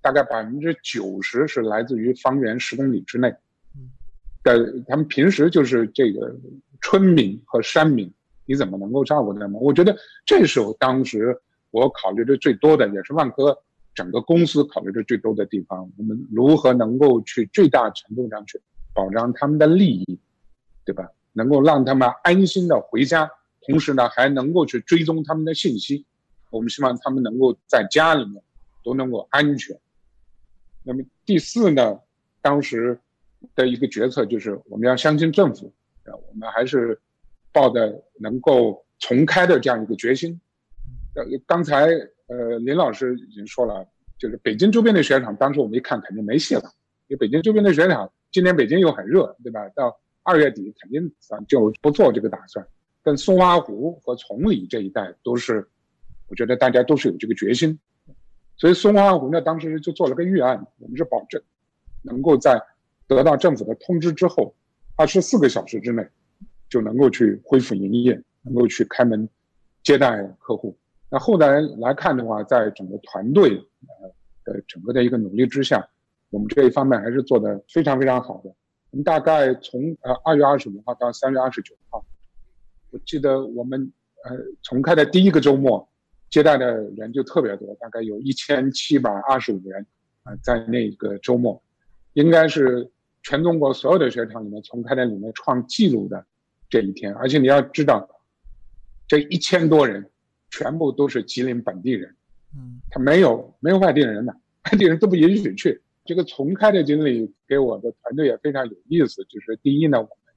[0.00, 3.34] 大概百分之九十是来自于方圆十公里之内
[4.42, 6.34] 的，他们平时就是这个
[6.82, 8.12] 村民和山民，
[8.46, 9.60] 你怎么能够照顾他们？
[9.60, 11.38] 我觉得这是我当时
[11.70, 13.56] 我考虑的最多的，也是万科
[13.94, 15.90] 整个公司考虑的最多的地方。
[15.96, 18.60] 我们如何能够去最大程度上去
[18.94, 20.18] 保障他们的利益，
[20.84, 21.08] 对吧？
[21.32, 23.30] 能够让他们安心的回家，
[23.66, 26.04] 同时呢还能够去追踪他们的信息。
[26.50, 28.42] 我们希望他们能够在家里面
[28.82, 29.78] 都能够安全。
[30.82, 32.00] 那么第四呢，
[32.42, 32.98] 当时
[33.60, 35.72] 的一个决策就是我们要相信政府，
[36.04, 36.98] 啊，我们还是
[37.52, 40.40] 抱着能够重开的这样一个决心。
[41.14, 41.86] 呃，刚才
[42.28, 43.86] 呃林老师已经说了，
[44.18, 46.72] 就是北京周边的雪场，当时我们一看肯定没戏了，
[47.08, 49.68] 因为北京周边的雪场今年北京又很热，对吧？
[49.74, 52.66] 到二月底肯定咱就不做这个打算。
[53.02, 55.68] 但松花湖和崇礼这一带都是。
[56.28, 57.76] 我觉得大家都是有这个决心，
[58.56, 61.42] 所以松花湖呢，当时就做了个预案，我们是保证
[62.02, 62.62] 能够在
[63.10, 64.54] 得到政府的通知之后，
[64.94, 66.06] 二十四个小时之内
[66.68, 69.28] 就能够去恢复营业，能够去开门
[69.82, 70.78] 接待客户。
[71.10, 73.56] 那后来来看的话，在整个团队
[73.88, 75.84] 呃的整个的一个努力之下，
[76.30, 78.54] 我们这一方面还是做的非常非常好的。
[78.92, 82.06] 我们大概从呃二月二十五号到三月二十九号，
[82.90, 83.92] 我记得我们
[84.24, 85.88] 呃重开的第一个周末，
[86.30, 89.84] 接待的人就特别多，大概有一千七百二十五人
[90.22, 91.60] 啊，在那个周末，
[92.12, 92.88] 应该是
[93.22, 96.24] 全中国所有的雪场里面从开的里面创纪录的
[96.68, 97.12] 这一天。
[97.14, 98.08] 而且你要知道，
[99.08, 100.10] 这一千多人。
[100.52, 102.12] 全部都是吉林本地人，
[102.56, 104.32] 嗯，他没有没有外地人的，
[104.64, 105.80] 外地人都不允许去。
[106.04, 109.24] 这个重开的经历给我的团队也非常有意思。
[109.28, 110.34] 就是第一呢，我们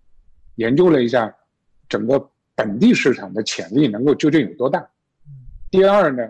[0.54, 1.36] 研究了一下
[1.89, 4.88] 整个本地市场的潜力能够究竟有多大。
[5.72, 6.30] 第二呢，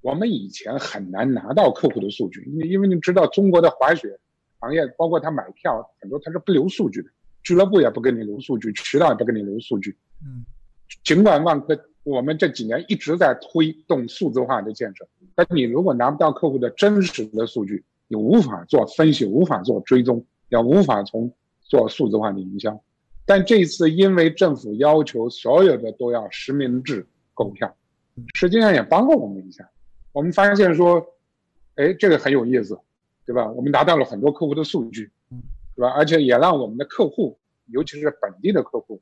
[0.00, 4.20] 我们以前很难拿到客户的数据，因为因为你知道中国的滑雪
[4.60, 7.10] 行业，包括他买票很多他是不留数据的，
[7.42, 9.96] 俱乐部也不给你留数据，渠道也不给你留数据。
[10.22, 10.44] 嗯，
[11.04, 11.78] 尽管万科。
[12.04, 22.82] 我们这几年一直在推动数字化的建设，但你如果拿不到客户的真实的数据，你无法做分析，无法做追踪，也无法从做数字化的营销。
[23.26, 27.76] 但这次因为政府要求所有的都要实名制购票，
[28.32, 29.68] 实际上也帮了我们一下。
[30.12, 31.04] 我们发现说，
[31.74, 32.78] 哎，这个很有意思，
[33.28, 33.46] 对吧？
[33.50, 35.10] 我们拿到了很多客户的数据，
[35.76, 35.90] 对吧？
[35.90, 38.98] 而且也让我们的客户，尤其是本地的客户。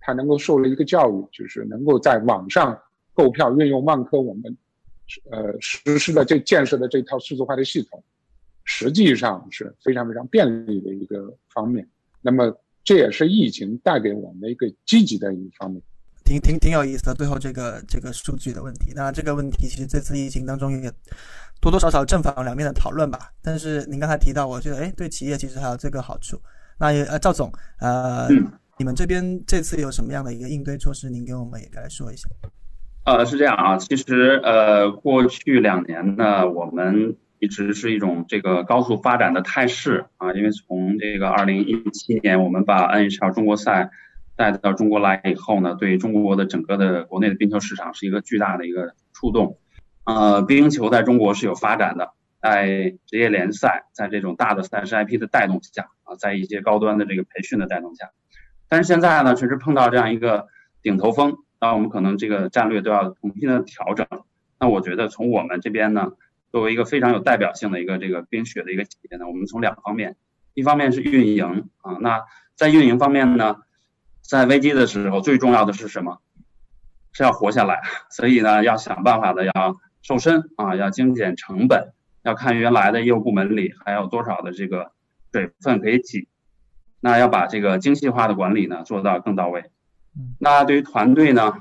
[0.00, 2.78] 他能够受了一个教育，就是能够在网上
[3.14, 4.54] 购票，运用万科我们，
[5.30, 8.04] 呃实施的这建设的这套数字化的系统，
[8.64, 11.88] 实际上是非常非常便利的一个方面。
[12.20, 15.82] 那么这也是疫情带给我们的一个积极的一方面，
[16.30, 17.14] 挺挺挺有意思的。
[17.14, 20.92] 最后这个这个数据的问题，那这个问题其实这次疫情当中也
[21.60, 23.30] 多多少少正反两面的讨论吧。
[23.42, 26.40] 但是您刚才提到，我觉得哎，对企业其实还有这个好处。
[26.78, 28.28] 那也呃，赵总，呃。
[28.78, 31.10] 你们这边这次有什么样的一个应对措施？
[31.10, 32.30] 您给我们也来说一下。
[33.04, 43.90] 呃，是这样啊，其实呃，过去两年呢，我们一直是一种这个高速发展的态势啊，因为从这个二零一七年我们把 NHL 中国赛
[44.40, 49.58] 带到中国来以后呢，对中国的整个的国内的冰球市场是一个巨大的一个触动。
[50.04, 58.12] 呃，冰球在中国是有发展的，在职业联赛，在这种大的赛事 IP 的带动下啊，在一些高端的这个培训的带动下。
[58.66, 60.46] 但是现在呢，确实碰到这样一个
[60.80, 64.06] 顶头风，那我们可能这个战略都要重新的调整。
[64.58, 66.12] 那我觉得从我们这边呢，
[66.50, 70.16] 作为一个非常有代表性的一个这个冰雪的一个企业呢，我们从两方面，
[70.54, 72.22] 一方面是运营啊，那
[72.56, 73.58] 在运营方面呢，
[74.30, 76.20] 在危机的时候最重要的是什么？
[77.10, 84.92] 是要活下来，所以呢，要想办法的要瘦身啊，要精简成本，要看原来的业务部门里还有多少的这个
[85.32, 86.28] 水分可以挤。
[87.00, 89.64] 那要把这个精细化的管理呢做到更到位。
[90.38, 91.54] 那对于团队呢，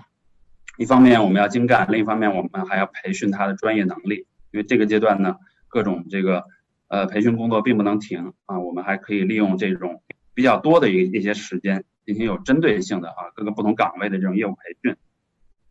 [0.78, 4.28] 一方面我们要精干，另一方面我们还要培训他的专业能力。
[4.52, 5.38] 因为这个阶段呢，
[5.70, 6.46] 各种这个
[6.88, 10.04] 呃培训工作并不能停啊，我们还可以利用这种
[10.36, 14.96] 比较多的一一些时间进行有针对性的啊各个不同岗位的这种业务培训。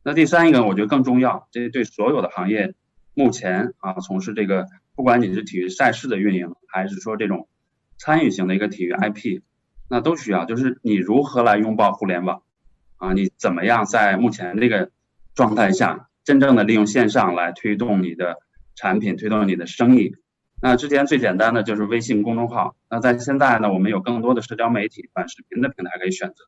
[0.04, 2.76] 那第三一个我觉得更重要，这对所有的行业
[3.12, 7.48] 目前啊从事这个不管你是体育赛事的运营，还是说这种
[7.96, 9.40] 参与型的一个体育 IP。
[9.88, 12.42] 那都需要，就是你如何来拥抱互联网
[12.98, 13.14] 啊？
[13.14, 14.92] 你怎么样在目前这个
[15.34, 18.36] 状态下，真正的利用线上来推动你的
[18.76, 20.14] 产品，推动你的生意？
[20.60, 26.44] 那之前最简单的就是微信公众号，那在现在呢，我们有更多的社交媒体、短视频的平台可以选择。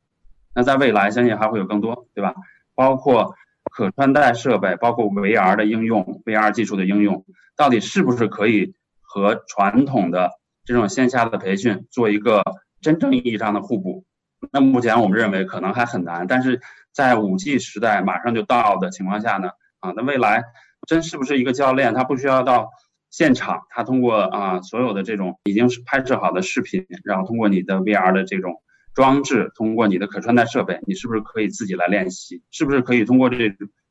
[0.55, 2.35] 那在未来，相信还会有更多，对吧？
[2.75, 7.25] 包括可穿戴设备，包括 VR 的应用，VR 技术的应用，
[7.57, 10.31] 到底是不是可以和传统的
[10.65, 12.43] 这种线下的培训做一个？
[12.83, 14.07] 真正意义上的互补，
[14.51, 20.45] 那目前我们认为可能还很难，但是在五 G 时代马上就到的情况下呢，啊，那未来
[20.87, 22.71] 真是不是一个教练，他不需要到
[23.11, 28.63] 现场，他通过啊所有的这种已经是拍摄好的视频，然后通过你的 VR 的这种
[28.95, 32.43] 装置，通过你的可穿戴设备，你是不是可以自己来练习？
[32.51, 33.51] 是不是可以通过这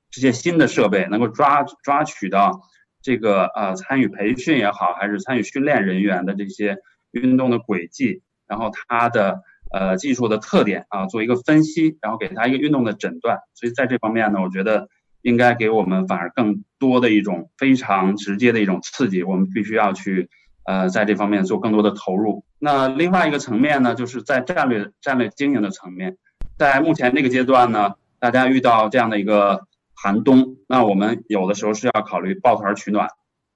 [0.10, 2.62] 这些新的设备，能够抓抓取到
[3.02, 6.78] 这个呃参与培训也好，还是参与训练人员的这些
[7.12, 8.24] 运动的轨迹？
[8.48, 13.38] 然后他的呃技术的特点啊，做一个分析，然后给他一个运动的诊断。
[13.54, 14.88] 所以在这方面呢，我觉得
[15.22, 19.24] 应该给我们反而更多的一种非常直接的一种刺激。
[19.24, 20.30] 我们必须要去
[20.66, 22.44] 呃在这方面做更多的投入。
[22.60, 26.18] 那另外一个层面呢，就是在战略战略经营的层面，
[26.58, 33.10] 在目前这个阶段呢，大家遇到这样的一个寒冬，那我们有的时候是要考虑抱团取暖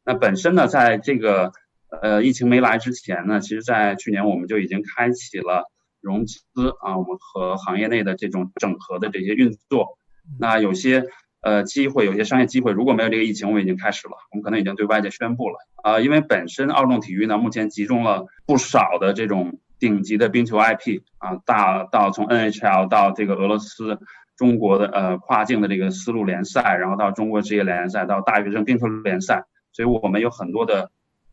[0.06, 1.52] 那本身呢，在这个
[2.02, 5.72] 呃疫情没来之前呢，其实在去年我们就已经开启了
[6.02, 6.42] 融资
[6.82, 9.98] 啊，我们和行业内的这种整合的这些运作。
[10.40, 11.06] 那有些
[11.44, 24.00] 呃机会，有些商业机会，如果没有这个疫情，我们已经开始了，我们可能已经对外界宣布了啊，因为本身奥动体育呢，目前集中了不少的这种顶级的冰球 IP 啊，大到从 NHL 到这个俄罗斯。
[24.36, 30.90] 中国的呃跨境的这个丝路联赛，然后到中国职业联赛，到大学生冰球联赛，所以我们有很多的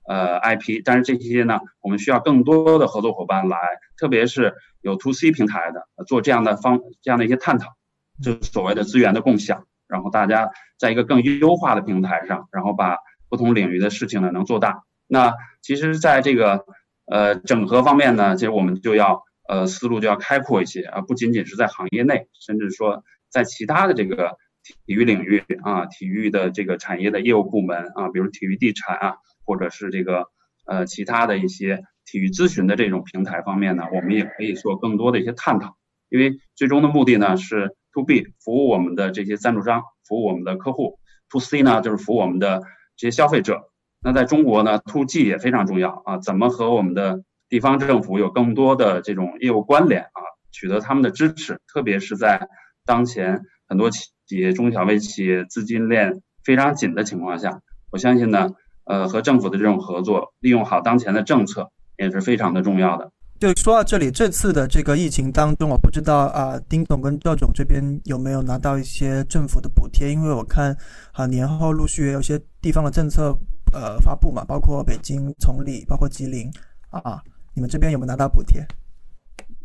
[0.07, 3.57] 呃 IP，但是这些呢，我们需要更多的合作伙伴来，
[3.97, 7.75] 特别是有 To C 平台的做这样的方这样的一些探讨，
[8.23, 12.97] 就所谓的资源的共享，然后大家在一个更优化的平台上，然后把
[13.29, 14.85] 不同领域的事情呢能做大。
[15.07, 16.65] 那其实在这个
[17.07, 19.23] 呃整合方面呢，其实我们就要。
[19.49, 30.27] 呃，思路就要开阔一些啊，不仅仅是在行业内，甚至说在其他的这个体育领域啊，体育的这个产业的业务部门啊，比如体育地产啊，或者是这个
[30.67, 35.77] 呃其他的一些体育咨询的这种平台方面呢，我们也可以做更多的一些探讨。
[36.11, 40.99] 因为最终的目的呢是 to B 服务我们的这些赞助商，服务我们的客户
[41.31, 42.63] ；to C 呢就是服务我们的
[42.97, 43.71] 这些消费者。
[44.03, 52.49] 那在中国呢，to G 也非常重要啊，怎么和我们的地方政府有更多的这种业务关联啊，取得他们的支持，特别是在
[52.87, 57.61] 当前很多企业、中小微企业资金链非常紧的情况下，
[57.93, 58.51] 我相信呢，
[58.85, 63.13] 呃，和政府的这种合作，利用好当前的政策也是非常的重要的。
[63.41, 70.13] 就说到这里，这次的这个疫情当中，我不知道啊，丁总跟赵总这边有没有拿到一些政府的补贴？
[70.13, 70.77] 因为我看
[71.13, 73.35] 啊，年后陆续也有些地方的政策
[73.73, 76.51] 呃发布嘛，包括北京崇礼，包括吉林
[76.91, 77.19] 啊。
[77.55, 78.63] 你们这边有没有拿到补贴？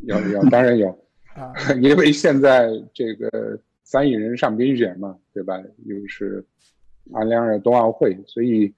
[0.04, 0.88] 有有，当然有
[1.36, 5.60] 啊， 因为现在这个三亿人上冰雪嘛，对吧？
[5.84, 6.42] 又是
[7.14, 8.74] 二零二冬奥会，所以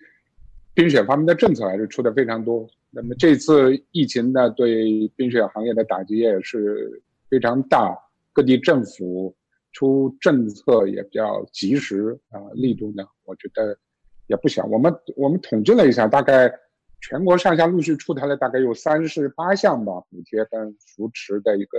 [0.73, 2.67] 冰雪方面的政策还是出的非常多。
[2.99, 7.95] 那么这次疫情呢，对冰雪行业的打击也是非常大，
[8.33, 9.35] 各地政府
[9.71, 13.77] 出政策也比较及时啊，力度呢，我觉得
[14.25, 14.65] 也不小。
[14.65, 16.51] 我们我们统计了一下，大概。
[16.99, 21.77] 全国上下陆续出台了大概有三十八项吧，补贴跟扶持的一个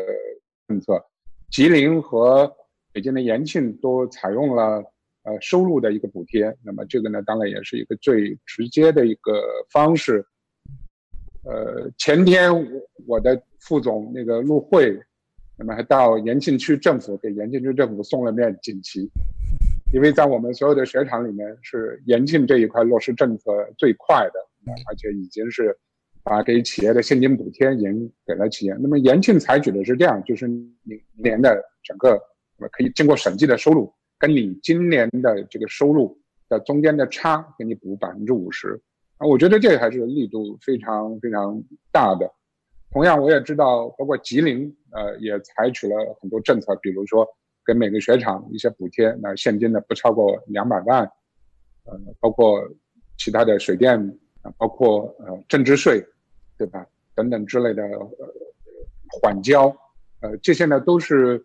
[0.69, 1.05] 政策。
[1.51, 2.49] 吉林和
[2.93, 4.81] 北京的延庆都采用了
[5.25, 6.57] 呃收入的一个补贴。
[6.65, 10.25] 那么这个呢，当然也是一个最直接的一个方式。
[11.49, 12.53] 呃，前天
[13.07, 14.95] 我的副总那个陆慧，
[15.57, 19.09] 那么还到延庆区政府给延庆区政府送了面锦旗，
[19.95, 24.49] 因为在我们所有的雪场里面，是延庆这一块落实政策最快的。
[24.87, 25.75] 而且已经是
[26.23, 28.77] 把给企业的现金补贴延给了企业。
[28.79, 32.21] 那么延庆采取的是这样，就是明年的整个
[32.71, 36.19] 可以经过审计的收入，跟你今年的这个收入
[36.51, 38.79] 的中间的差给你补百分之五十。
[39.19, 42.33] 啊，我觉得这还是力度非常非常大的。
[42.91, 47.27] 同样，我也知道，包括吉林，呃，也采取了很多政策，比如说
[47.67, 51.03] 给每个雪场一些补贴，那现金的不超过两百万，
[51.85, 52.63] 呃，包括
[53.17, 54.19] 其他的水电。
[54.57, 56.03] 包括呃增值税，
[56.57, 56.87] 对吧？
[57.15, 58.35] 等等之类的呃
[59.21, 59.67] 缓交，
[60.21, 61.45] 呃这些呢都是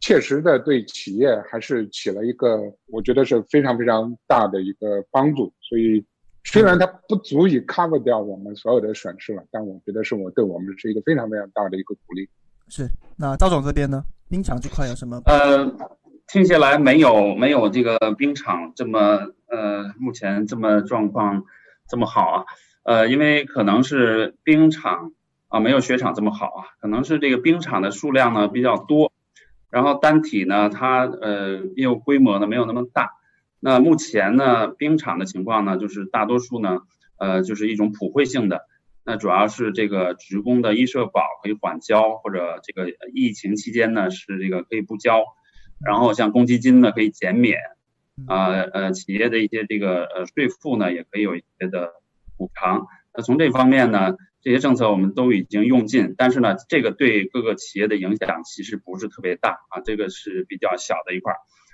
[0.00, 5.52] 切实的对企业还是起了一个我觉得是非常非常大的一个帮助。
[5.60, 6.04] 所以
[6.44, 12.28] 虽然它不足以 cover 掉我们所有的损失了，但我觉得是我对我们是一个非常非常大的一个鼓励。
[12.68, 14.04] 是，那赵总这边呢？
[14.28, 15.20] 冰场这块有什么？
[15.26, 15.66] 呃，
[16.26, 19.00] 听起来没有没有这个冰场这么
[19.48, 21.44] 呃目前这么状况。
[21.88, 22.44] 这么好啊，
[22.84, 25.10] 呃，因为可能是冰场
[25.48, 29.10] 啊没有雪场这么好啊，可能是这个冰场的数量呢比较多，
[29.70, 33.10] 然后单体呢它呃业务规模呢没有那么大。
[33.60, 36.80] 那目前呢冰场的情况呢就是大多数呢
[37.18, 38.62] 呃就是一种普惠性的，
[39.04, 45.22] 那主要是这个职工的医社保可以缓交，或者这个疫情期间呢是这个可以不交，
[45.84, 47.58] 然后像公积金呢可以减免。
[48.26, 51.88] 啊呃，企业的一些这个呃税负呢，也可以有一些的
[52.36, 52.86] 补偿。
[53.14, 61.32] 那从这方面呢，这些政策我们都已经用尽，但是呢，这个对各个企业的影响其实不是特别大啊，这个是比较小的一块。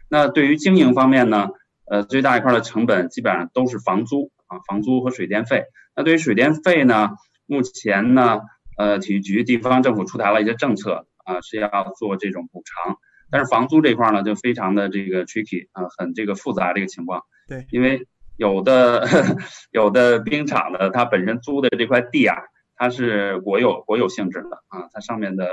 [0.08, 1.48] 那对于经营方面呢，
[1.88, 5.64] 呃，最大一块的成本基本上都是房租啊，房租和水电费。
[5.94, 7.10] 那对于水电费呢，
[7.46, 8.40] 目前呢，
[8.76, 12.96] 呃，体育局、地方政府出台了一些政策啊，是要做这种补偿。
[13.30, 17.22] 但是房租这块呢，就非常的这个 tricky 啊，很这个复杂这个情况。
[17.48, 18.06] 对，因为
[18.36, 19.08] 有的
[19.72, 22.36] 有的冰场呢，它本身租的这块地啊，
[22.76, 25.48] 它是国有国有性质的啊，它上面的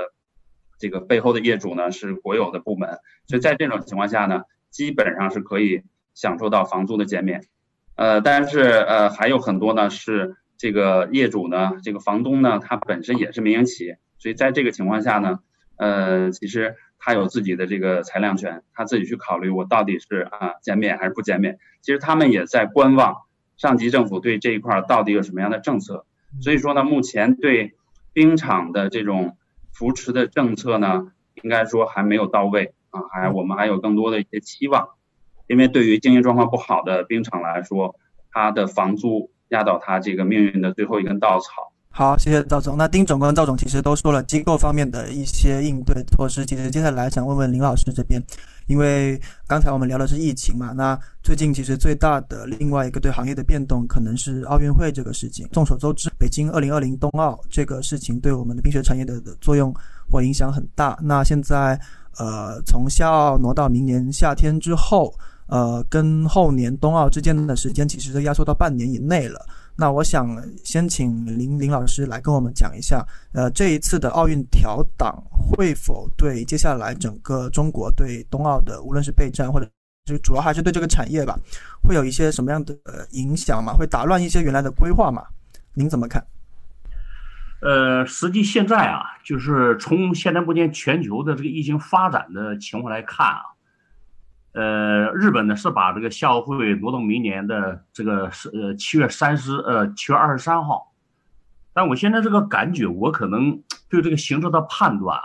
[0.78, 5.82] 这个背后的业主呢是国有的部门，所以在这种情况下呢，基本上是可以
[6.14, 7.44] 享受到房租的减免。
[7.96, 15.40] 呃，但是呃还有很多呢是这个业主呢，这个房东呢，他本身也是民营企业，所以在这个情况下呢，
[15.76, 21.58] 呃，其实他有自己的这个裁量权，他自己去考虑我到底是啊减免还是不减免。
[21.82, 23.16] 其实他们也在观望
[23.56, 26.06] 上级政府对这一块到底有什么样的政策。
[26.40, 27.74] 所以说呢，目前对
[28.12, 29.36] 冰场的这种
[29.72, 31.12] 扶持的政策呢，
[31.42, 34.88] 应该说还没有到位啊，还我们还有更多的一些期望。
[35.46, 37.94] 因为对于经营状况不好的冰场来说，
[38.30, 41.72] 它的房租压倒它这个命运的最后一根稻草。
[41.96, 42.76] 好，谢谢赵总。
[42.76, 46.44] 那丁总跟赵总其实都说了机构方面的一些应对措施。
[46.44, 48.20] 其实接下来想问问林老师这边，
[48.66, 49.16] 因为
[49.46, 55.48] 刚才我们聊的是疫情嘛，那最近其实最大的另外一个对行业的变动，可能是奥运会这个事情。
[55.52, 59.72] 众所周知，北京二零二零冬奥这个事情对我们的冰雪产业的作用
[60.10, 60.98] 或影响很大。
[61.00, 61.78] 那现在
[62.18, 65.14] 呃，从夏奥挪到明年夏天之后。
[65.46, 69.46] 呃，跟后年冬奥之间的时间其实都压缩到半年以内了。
[69.76, 79.68] 那我想先请林林老师来跟我们讲一下，呃，这一次的奥运调档会否对接下来整个中国对冬奥的，无论是备战或者
[80.04, 81.38] 就主要还是对这个产业吧，
[81.82, 82.76] 会有一些什么样的
[83.10, 83.72] 影响吗？
[83.72, 85.24] 会打乱一些原来的规划吗？
[85.74, 86.24] 您怎么看？
[87.60, 93.53] 呃，实际现在啊，就是从现在目前全球的这个疫情发展的情况来看啊。
[94.54, 100.92] 呃，日本呢是把这个夏奥会挪到明年的这个是呃七月三十呃七月二十三号，
[101.72, 105.20] 但我现在这个感觉，我可能对这个形势的判断，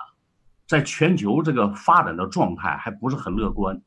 [0.67, 3.80] 在全球这个发展的状态还不是很乐观。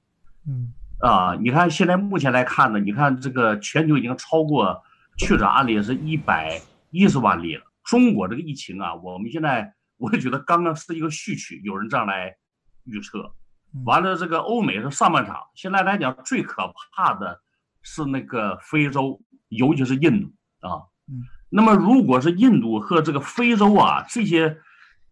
[0.47, 4.80] 嗯啊，你看现在目前来看呢，你看这个全球已经超过
[5.18, 7.64] 确诊案例是一百一十万例了。
[7.82, 12.36] 中国这个疫情啊，我们现在我觉得刚刚是一个序曲，有人这样来
[12.84, 13.34] 预测。
[13.85, 15.37] 完了，这个欧美是上半场。
[15.55, 17.41] 现在来讲，最可怕的
[17.83, 20.29] 是那个非洲，尤其是印度
[20.61, 20.85] 啊。
[21.09, 21.23] 嗯。
[21.55, 24.57] 那么，如果是印度和这个非洲啊这些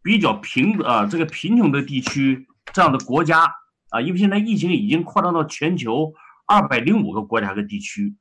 [0.02, 3.44] 比较贫啊这个贫穷的地区这样的国家
[3.90, 6.12] 啊，因为现在疫情已经扩张到全球
[6.46, 8.14] 二百零五个国家和地区，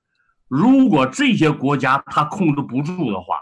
[0.49, 3.37] 如果这些国家它控制不住的话，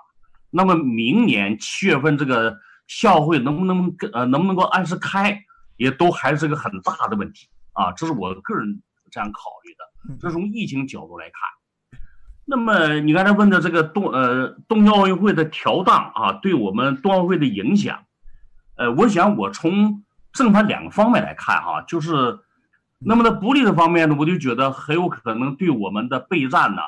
[0.51, 2.55] 那么明年七月份这个
[2.87, 5.43] 校会能不能呃能不能够按时开？
[5.77, 10.17] 也都还是个很大的问题啊，这是我个人这样考虑的。
[10.19, 11.33] 这是从疫情角度来看。
[12.45, 18.05] 那么你刚才问的这个冬呃东京奥运会的调档啊，对我们冬奥会的影响，
[18.77, 20.03] 呃，我想我从
[20.33, 22.39] 正反两个方面来看哈，就是
[22.99, 26.81] 那么的不利的方面呢，我就觉得很有可能对我们的备战呢，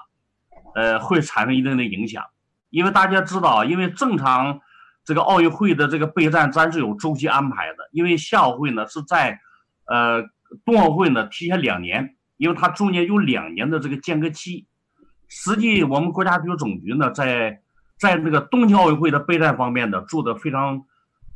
[0.75, 2.23] 呃，会产生一定的影响，
[2.69, 4.61] 因为大家知道，因为正常。
[5.09, 9.39] 这个奥运会的这个备战咱是有周期安排的，因为夏奥会呢是在，
[9.87, 10.21] 呃，
[10.63, 14.67] 冬奥会呢提前两年，因为它中间有两年的这个间隔期。
[15.27, 17.59] 实际我们国家体育总局呢在
[17.97, 20.79] 在这个东京奥运会的备战方面呢做的非常，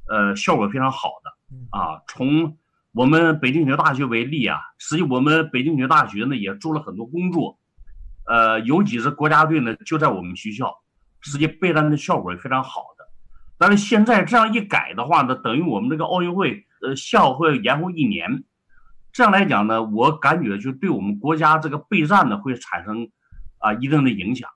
[0.08, 2.00] 呃，效果非常好的啊。
[2.08, 2.56] 从
[2.92, 7.58] 我们北京体育大学为例啊，实际我们北京体育大学呢也做了很多工作，
[8.28, 10.72] 呃，有几支国家队呢就在我们学校，
[11.22, 12.93] 实际备战的效果也非常好。
[13.66, 18.44] 但是现在这样一改的话呢，等于我们这个奥运会，呃，夏奥会延后一年，
[19.14, 23.08] 这样来讲呢，我感觉就对我们国家这个备战呢会产生
[23.60, 24.50] 啊一定的影响。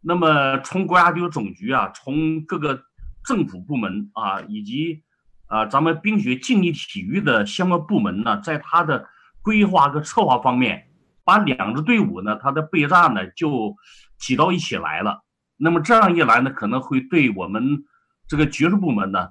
[0.00, 2.82] 那么从国家体育总局啊，从各个
[3.22, 5.02] 政府部门啊，以及
[5.48, 9.06] 啊咱们冰雪竞技体育的相关部门呢，在他的
[9.42, 10.88] 规划和策划方面，
[11.22, 13.76] 把两支队伍呢，他的备战呢就
[14.18, 15.22] 挤到一起来了。
[15.58, 17.84] 那么这样一来呢，可能会对我们。
[18.28, 19.28] 这个局势部门呢，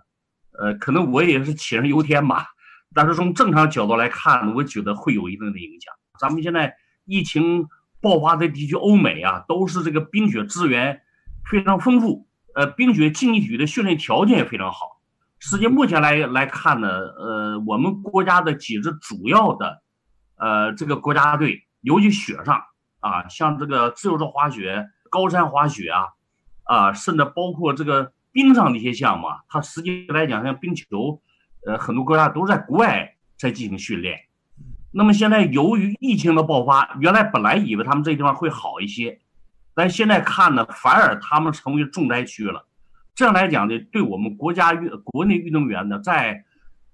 [0.60, 2.48] 呃，可能我也是杞人忧天吧。
[2.96, 5.94] 但是从正常角度来看，我觉得会有一定的影响。
[6.20, 6.74] 咱们现在
[7.06, 7.68] 疫情
[8.02, 11.00] 爆发的地区，欧美啊，都是这个冰雪资源
[11.46, 15.00] 非常丰富，呃，冰雪竞技体育的训练条件也非常好。
[15.38, 19.84] 实际目前来来看呢，呃，我们国家的几支主要的，
[20.38, 22.64] 呃，这个国家队，尤其雪上
[23.00, 26.08] 啊，像这个自由式滑雪、高山滑雪啊，
[26.64, 28.14] 啊，甚至包括这个。
[28.38, 31.20] 冰上的一些项目啊，它实际来讲，像冰球，
[31.66, 34.16] 呃，很多国家都是在国外在进行训练。
[34.92, 39.20] 那么现在由于疫情的爆发，原来本来以为他们这地方会好一些，
[39.74, 42.68] 但现在看呢，反而他们成为重灾区了。
[43.16, 46.44] 这样来讲呢，对我们国家运国内运动员呢，在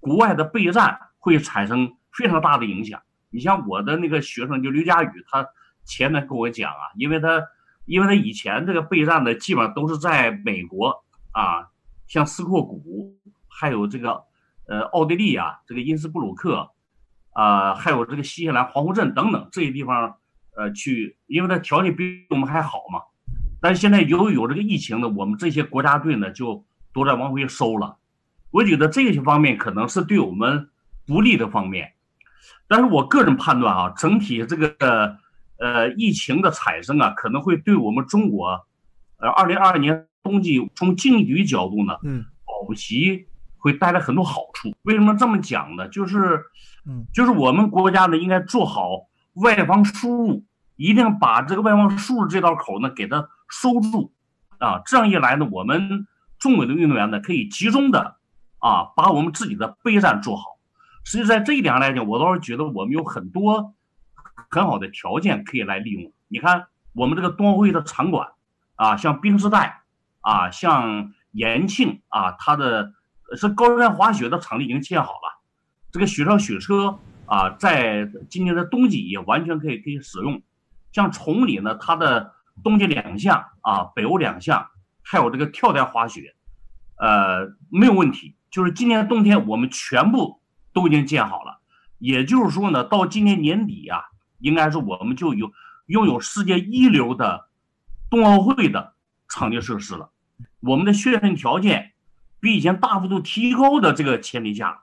[0.00, 3.02] 国外的备战会产生非常大的影响。
[3.28, 5.46] 你像我的那个学生，就刘佳宇，他
[5.84, 7.42] 前面跟我讲啊，因为他
[7.84, 11.04] 因为他以前这个备战呢，基本上都是在美国。
[11.34, 11.68] 啊，
[12.06, 13.18] 像斯库谷，
[13.48, 14.22] 还有这个，
[14.68, 16.70] 呃，奥地利啊，这个因斯布鲁克，
[17.32, 20.16] 啊，还有这个新西兰皇后镇等等这些地方，
[20.56, 23.00] 呃去，因为它条件比我们还好嘛。
[23.60, 27.98] 但是现在由于有这个疫情呢，我们这些国家队呢就都在往回收了。
[28.50, 30.70] 我觉得这些方面可能是对我们
[31.06, 31.92] 不利的方面。
[32.68, 35.18] 但是我个人判断啊，整体这个
[35.58, 38.66] 呃疫情的产生啊，可能会对我们中国，
[39.16, 43.26] 呃，二零二二年冬季从经济角度呢，嗯，保级
[43.58, 44.74] 会带来很多好处。
[44.82, 45.86] 为什么这么讲呢？
[45.88, 46.42] 就是，
[46.86, 48.88] 嗯，就是我们国家呢应该做好
[49.34, 50.44] 外防输入，
[50.76, 54.12] 一定把这个外防输入这道口呢给它收住，
[54.58, 56.06] 啊，这样一来呢，我们
[56.38, 58.16] 中国的运动员呢可以集中的
[58.58, 60.58] 啊把我们自己的备战做好。
[61.04, 63.74] 实际在这一点上来讲，我倒是觉得我们有很多
[64.48, 66.10] 很好的条件可以来利用。
[66.28, 68.28] 你看，我们这个冬奥会的场馆
[68.76, 69.82] 啊，像冰丝带
[70.24, 72.92] 啊，像延庆啊，它的
[73.36, 75.40] 是高山滑雪的场地已经建好了。
[75.92, 80.42] 这个雪上雪车啊，在今年的冬季也完全可以可以使用。
[80.90, 84.68] 像崇礼呢，它的冬季两项啊，北欧两项，
[85.02, 86.34] 还有这个跳台滑雪，
[86.96, 88.36] 呃，没有问题。
[88.50, 90.40] 就是今年冬天我们全部。
[90.74, 91.60] 都已经建好了，
[91.98, 94.00] 也就是说呢，到今年年底啊，
[94.40, 95.52] 应该是我们就有
[95.86, 97.48] 拥有世界一流的
[98.10, 98.94] 冬奥会的
[99.28, 100.10] 场地设施了。
[100.66, 101.92] 我们的训练条件
[102.40, 104.82] 比以前大幅度提高的这个前提下，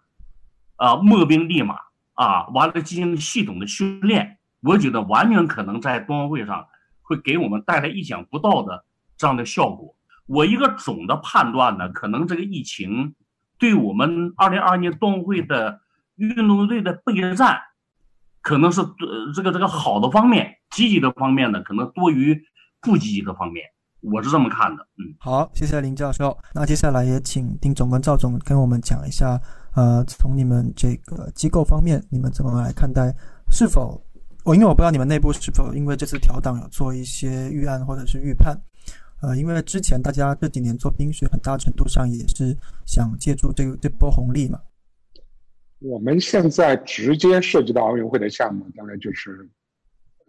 [0.76, 1.76] 啊，摸兵立马
[2.14, 6.68] 啊，完了进行系统的训练，我觉得完全可能在冬奥会上
[7.02, 8.86] 会给我们带来意想不到的
[9.18, 9.96] 这样的效果。
[10.26, 13.16] 我一个总的判断呢，可能这个疫情。
[13.58, 15.82] 对我们二零二二年冬奥会的
[16.16, 17.62] 运动队的备战，
[18.42, 22.44] 可能是呃这个这个好的方面，积极的方面呢，可能多于
[22.82, 23.68] 不积极的方面，
[24.02, 24.84] 我是这么看的。
[24.98, 26.38] 嗯，好，谢谢林教授。
[26.54, 29.40] 那接下来也请丁总跟赵总跟我们讲一下，
[29.76, 33.14] 呃，从你们这个机构方面，你们怎么来看待？
[33.52, 34.04] 是否
[34.44, 38.60] 我因为我不知道你们内部是否因为这次调档有做一些预案或者是预判。
[39.22, 44.60] 呃，因为之前大家这几年做冰雪，很大程度上也是想借助这个这波红利嘛。
[45.78, 49.48] 我们现在直接涉及到奥运会的项目，当然就是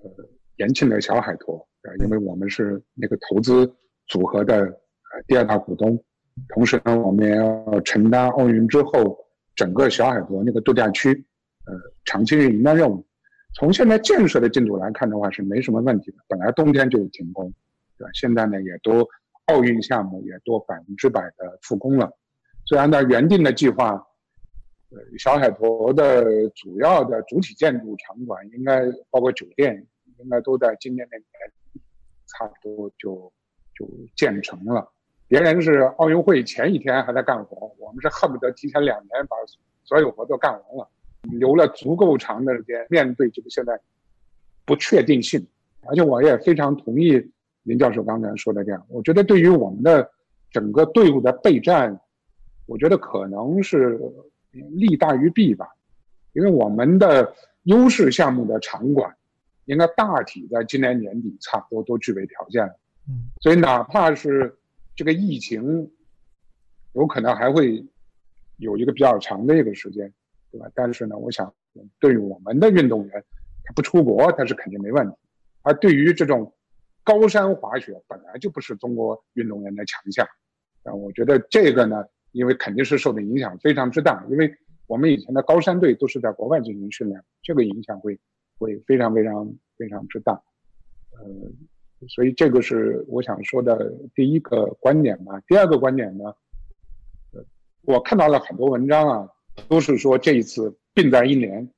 [0.03, 0.11] 呃
[0.57, 1.67] 延庆的小海坨，
[2.01, 3.67] 因为我们是那个投资
[4.07, 4.81] 组合的
[5.27, 6.03] 第二大股东，
[6.49, 9.19] 同时呢，我们也要承担奥运之后
[9.55, 11.13] 整个小海坨那个度假区
[11.67, 11.75] 呃
[12.05, 13.07] 长期运营的任务。
[13.55, 16.17] 从现在建设的进度来看的话，是没什么问题的。
[16.29, 17.53] 本来冬天就停工。
[17.99, 19.07] 对吧现在呢，也都
[19.45, 22.11] 奥运项目也都百分之百的复工了，
[22.65, 23.93] 所以按照原定的计划，
[24.91, 29.87] 呃，小海坨的主要的主体建筑场馆应该包括酒店，
[30.19, 31.27] 应该都在今年的年
[32.33, 33.33] 差不多就
[33.75, 34.91] 就建成了。
[35.29, 39.37] 别人是奥运会前一天还在干活，我们是恨不得提前两年把
[39.85, 40.89] 所有活都干完了，
[41.23, 43.81] 留了足够长的时间面对这个现在
[44.65, 45.47] 不确定性。
[45.83, 47.31] 而且我也非常同意。
[47.65, 50.11] 林教授刚才说的这样，我觉得对于我们的
[50.51, 52.01] 整个队伍的备战，
[52.67, 54.01] 我觉得可能是
[54.51, 55.69] 利大于弊吧，
[56.33, 59.15] 因为我们的优势项目的场馆
[59.65, 62.79] 应该大体在今年年底差不多都具备条件了。
[63.09, 64.57] 嗯，所以哪怕是
[64.95, 65.91] 这个疫情
[66.93, 67.85] 有可能还会
[68.57, 70.13] 有一个比较长的一个时间，
[70.51, 70.67] 对吧？
[70.75, 71.53] 但是呢，我想
[71.99, 73.25] 对于我们的运动员，
[73.65, 75.17] 他不出国他是肯定没问题，
[75.63, 76.53] 而对于这种。
[77.05, 80.25] 高山滑雪本来就不是中国运动员的强项，
[80.85, 84.49] 啊，我觉得这个呢，因为肯定是受的影响非常之大，因为
[84.87, 88.17] 我们以前的高山队都是在国外进行训练，这个影响会
[88.63, 90.41] 会非常非常非常之大，
[91.19, 95.41] 呃，所以这个是我想说的第一个观点吧。
[95.49, 96.33] 第二个观点呢，
[97.83, 99.29] 我看到了很多文章啊，
[99.69, 101.69] 都是说这一次并在一年，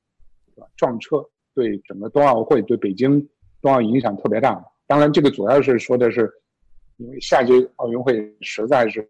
[0.75, 3.27] 撞车对整个冬奥会对北京
[3.63, 4.63] 冬奥影响特别大。
[4.85, 6.31] 当然，这个主要是说的是，
[6.97, 9.09] 因为夏季奥运会实在是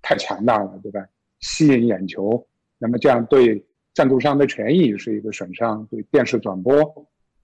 [0.00, 1.06] 太强大了，对吧？
[1.40, 3.62] 吸引眼球，那么这样对
[3.96, 6.74] 赞助商的权益是一个损伤，对电视转播，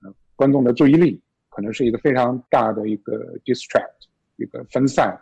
[0.03, 3.89] 呃，观众的注意力可能是一个非常大的一个 distract，
[4.37, 5.19] 一个分散。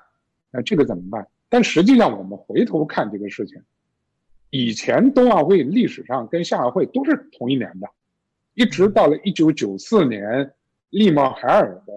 [0.50, 1.24] 那这个怎么办？
[1.48, 3.62] 但实际上，我们回头看这个事情，
[4.50, 7.88] 以前冬奥会历史上跟夏奥会都是同一年的，
[8.54, 10.52] 一直到了一九九四年
[10.90, 11.92] 利莫海尔的。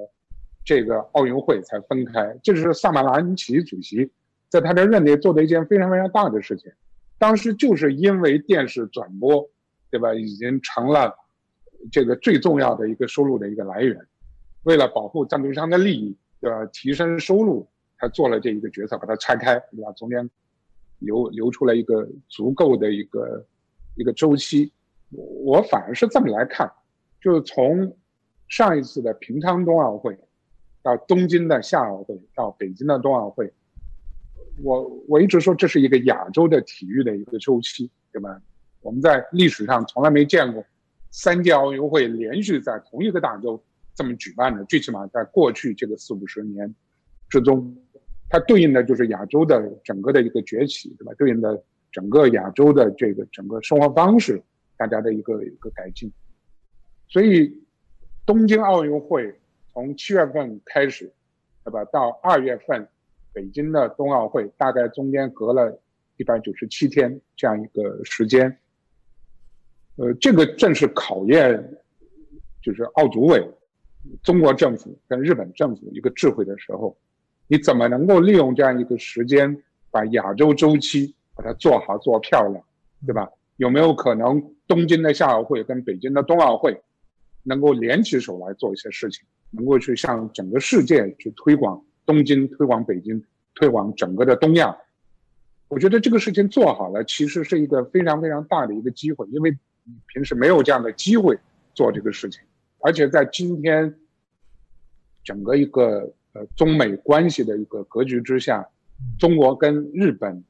[0.66, 4.10] 这个奥运会才分开，这是萨马兰奇主席
[4.48, 6.72] 在他的任内做的一件非常非常大的事情。
[7.24, 9.50] 当时就是因为电视转播，
[9.90, 11.16] 对吧，已经成了
[11.90, 13.98] 这个最重要的一个收入的一个来源。
[14.64, 17.66] 为了保护赞助商的利益，对吧，提升收入，
[17.98, 19.90] 他做了这一个决策，把它拆开，对吧？
[19.94, 20.30] 中间
[21.00, 23.46] 留留出来一个足够的一个
[23.96, 24.70] 一个周期。
[25.10, 26.70] 我反而是这么来看，
[27.22, 27.96] 就是从。
[28.50, 30.16] 上一次的平昌冬奥会，
[30.84, 33.52] 到东京的夏奥会，到北京的冬奥会，
[34.62, 38.42] 我我一直说这是一个亚洲的体育的一个周期，对吧？
[38.82, 40.64] 我们在历史上从来没见过
[41.10, 43.62] 三届奥运会连续在同一个大洲
[43.96, 46.74] 这么举办的，最起码在过去这个四五十年
[47.30, 47.76] 之中，
[48.30, 51.14] 它对应的就是亚洲的整个的一个崛起，对吧？
[51.18, 54.42] 对应的整个亚洲的这个整个生活方式，
[54.78, 56.12] 大家的一个一个改进，
[57.08, 57.60] 所以。
[58.26, 59.38] 东京奥运会
[59.74, 61.12] 从七月份开始，
[61.66, 61.84] 对吧？
[61.92, 62.88] 到二月份，
[63.34, 65.82] 北京的冬奥会大概中间隔了
[66.18, 68.58] 一百九十七天这样一个时间。
[69.96, 71.78] 呃，这个正是考验，
[72.62, 73.46] 就是奥组委、
[74.22, 76.98] 中国政府跟日本政府一个智慧的时候。
[77.48, 79.62] 你怎么能够利用这样一个时间，
[79.92, 82.64] 把亚洲周期把它做好做漂亮，
[83.06, 83.30] 对吧？
[83.58, 86.82] 有没有可能东京的夏奥会跟北京的冬奥会？
[87.44, 93.24] 能够联起手来做一些事情，能够去向整个世界去推广东京、推广北京、
[93.56, 94.76] 推广整个的东亚。
[95.68, 99.52] 我觉得这个事情做好了，其实是一个非常非常大的一个机会，因为
[99.84, 101.38] 你平时没有这样的机会
[101.74, 102.42] 做这个事情。
[102.80, 103.96] 而且在今天
[105.24, 108.68] 整个一个呃中美关系的一个格局之下，
[109.18, 110.44] 中国跟日本，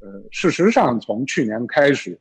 [0.00, 2.18] 呃，事实上从去年开始，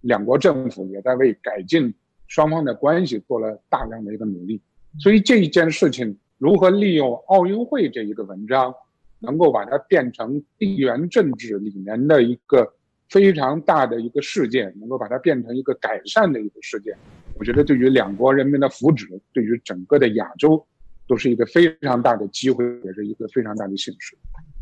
[0.00, 1.94] 两国政府也在为改进。
[2.26, 4.60] 双方的关系做了大量的一个努力，
[4.98, 8.74] 所以这一件事情如何利用奥运会这一个文章，
[9.18, 12.70] 能够把它变成地缘政治里面的一个
[13.08, 16.96] 非常大的一个事件，能够把它变成一个改善的一个事件，
[17.38, 20.64] 我觉得对于两国人民的福祉，对于整个的亚洲，
[21.06, 24.16] 都是一个非常大的机会，也是一个非常大的形势。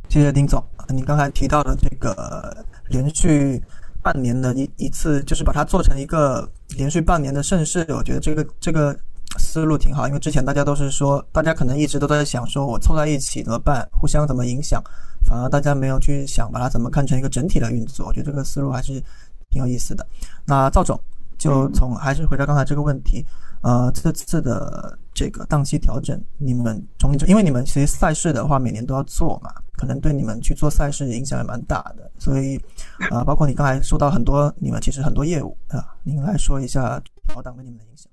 [0.08, 0.62] 谢谢丁总，
[0.94, 3.60] 您刚才提到的这个连续。
[4.04, 8.92] 半年的一一次，就是把它做成一个连续半年的盛世，我觉得这个这个
[9.38, 10.06] 思路挺好。
[10.06, 14.82] 因为之前大家都是说，大家可能一直都在想，说我凑在一起怎么办，互相怎么影响，
[15.26, 18.06] 反而大家没有去想把它怎么看成一个整体的运作。
[18.06, 19.02] 我觉得这个思路还是
[19.50, 20.06] 挺有意思的。
[20.44, 20.98] 那赵总
[21.38, 23.24] 就从还是回到刚才这个问题。
[23.62, 32.60] 呃，这次的这个档期调整，你们从因为你们其实赛事的话每年都要做嘛，可能对你们去做赛事影响也蛮大的，所以
[33.08, 38.10] 啊，包括你刚才说到很多，你们其实很多业务啊，您来说一下调档对你们的影响。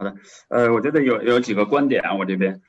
[0.00, 0.14] 好的，
[0.48, 2.62] 呃，我觉得有有几个观点，我这边，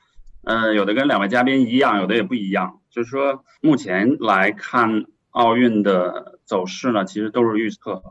[0.44, 8.02] 嗯，有的跟两位嘉宾一样，有的也不一样，就是说目前来看奥运的走势呢，其实都是预测。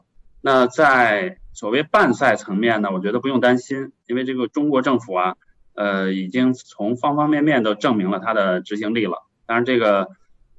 [0.41, 5.35] 那在所谓办赛层面呢，我觉得不用担心，因为这个中国政府啊，
[5.75, 9.27] 呃，已经从方方面面都证明了它的执行力了。
[9.45, 10.07] 当然，这个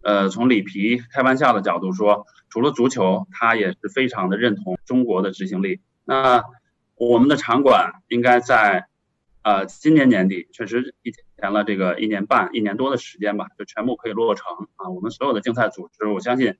[0.04, 5.80] 呃，从里皮开玩笑的角度说，除了足球，他也是非常的认同中国的执行力。
[6.04, 6.44] 那
[6.96, 8.86] 我们的场馆应该在
[9.42, 14.88] 呃今年年底，确实提前了这个一年半、一年多的时间吧，就全部可以落成啊。
[14.90, 16.56] 我们所有的竞赛组织，我相信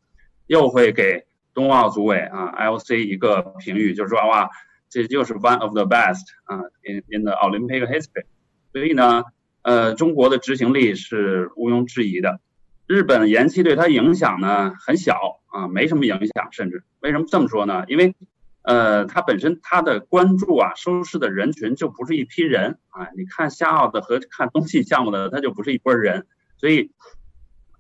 [0.47, 1.27] 又会给。
[1.55, 4.49] 冬奥组委啊，IOC 一个评语就是说哇，
[4.89, 8.25] 这就是 one of the best 啊，in in the Olympic history。
[8.73, 9.25] 所以呢，
[9.61, 12.41] 呃，中国的执行力是毋庸置疑的。
[12.87, 17.85] 日本延期对它影响呢很小啊，没什么影响，甚至为什么这么说呢？
[17.87, 18.15] 因为
[18.63, 23.09] 呃，它本身它的关注啊，收视的人群就不是一批人啊。
[23.17, 26.27] 你看夏奥的和看冬季项目的，它就不是一波人。
[26.57, 26.91] 所以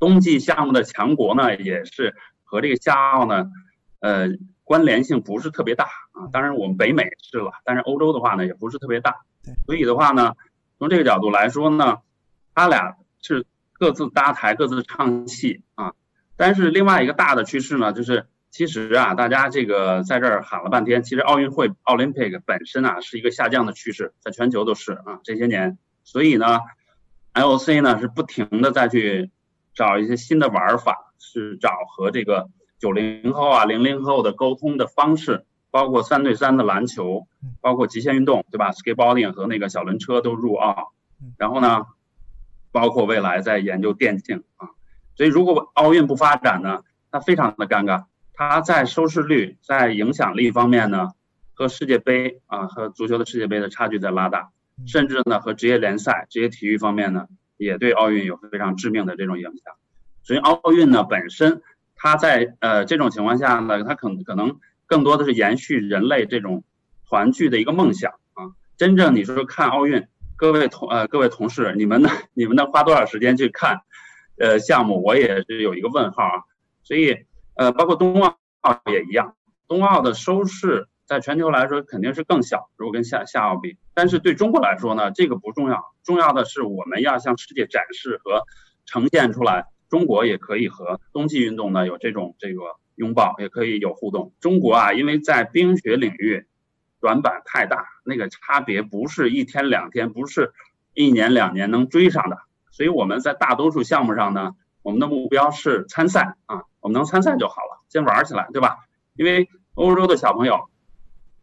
[0.00, 2.14] 冬季项目的强国呢，也是。
[2.44, 3.46] 和这个夏奥呢，
[4.00, 4.28] 呃，
[4.62, 6.28] 关联性不是特别大啊。
[6.30, 9.22] 当然，我们北美是了，但是欧洲的话呢，也不是特别大。
[9.64, 10.34] 所以的话呢，
[10.78, 12.00] 从这个角度来说呢，
[12.54, 15.94] 他俩是各自搭台、各自唱戏啊。
[16.36, 25.78] 但是另外一个大的趋势呢，就是其实啊，大家这个在这儿喊了半天，其实奥运会 Olympic 本身啊是一个下降的趋势，在全球都是啊这些年。
[26.04, 26.60] 所以呢
[27.34, 29.32] ，IOC 呢是不停的再去
[29.74, 31.08] 找一些新的玩法。
[31.24, 32.48] 是找和这个
[32.80, 37.28] 九零后啊、零零后的沟通的方式，包括三对三的篮球，
[37.60, 40.92] 包括极限运动，对吧？Skateboarding 和那个小轮车都入奥。
[41.38, 41.86] 然后呢，
[42.72, 44.70] 包括未来在研究电竞啊。
[45.14, 46.82] 所以如果奥运不发展呢，
[47.12, 48.06] 那非常的尴尬。
[48.34, 51.10] 它在收视率、在影响力方面呢，
[51.54, 54.50] 和世界杯啊、和足球的世界杯的差距在拉大，
[54.86, 57.26] 甚至呢和职业联赛、职业体育方面呢，
[57.56, 59.74] 也对奥运有非常致命的这种影响。
[60.22, 61.62] 所以奥运呢本身，
[61.94, 66.64] 它在呃这种情况下呢，它可可能更多的是延续人类这种
[67.08, 68.52] 团聚的一个梦想啊。
[68.76, 70.06] 真正你说看奥运，
[70.36, 73.82] 各位同呃各位同事，你们呢你们能花多少时间去看
[74.38, 75.02] 呃项目？
[75.02, 76.42] 我也是有一个问号啊。
[76.82, 78.36] 所以呃包括冬奥
[78.90, 79.36] 也一样，
[79.68, 88.42] 冬奥的收视在全球来说肯定是更小，如果跟夏夏奥比，但是对中国来说呢，这个不重要，重要的是我们要向世界展示和
[88.86, 92.60] 呈现出来，中国也可以和冬季运动呢有这种这个
[92.94, 94.32] 拥抱，也可以有互动。
[94.40, 96.46] 中国啊，因为在冰雪领域
[97.00, 100.52] 短板太大，那个差别不是一天两天，不是
[100.94, 102.38] 一年两年能追上的，
[102.70, 108.76] 所以我们在大多数项目上呢，我们的目标是参赛啊，我们能参赛就好了，先玩起来，对吧？
[109.16, 110.68] 因为欧洲的小朋友。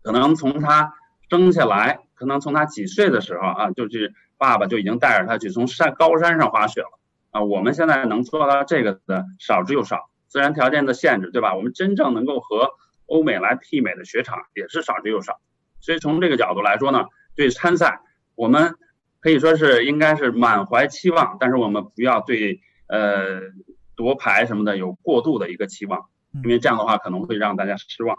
[0.01, 0.93] 可能从他
[1.29, 6.87] 生下来，可能从他几岁的时候啊，就去爸爸就已经带着他去从山高山上滑雪了
[7.31, 7.41] 啊。
[7.43, 11.53] 我们现在能做到这个的少之又少，自然条件的限制，对吧？
[11.53, 12.69] 我们真正能够和
[13.07, 15.41] 欧美来媲美的雪场也是少之又少。
[15.81, 17.03] 所以从这个角度来说呢，
[17.35, 17.99] 对参赛
[18.35, 18.75] 我们
[19.19, 23.41] 可以说是应该是满怀期望，但是我们不要对呃
[23.99, 26.05] 夺牌什么的有过度的一个期望，
[26.41, 28.15] 因为这样的话可能会让大家失望。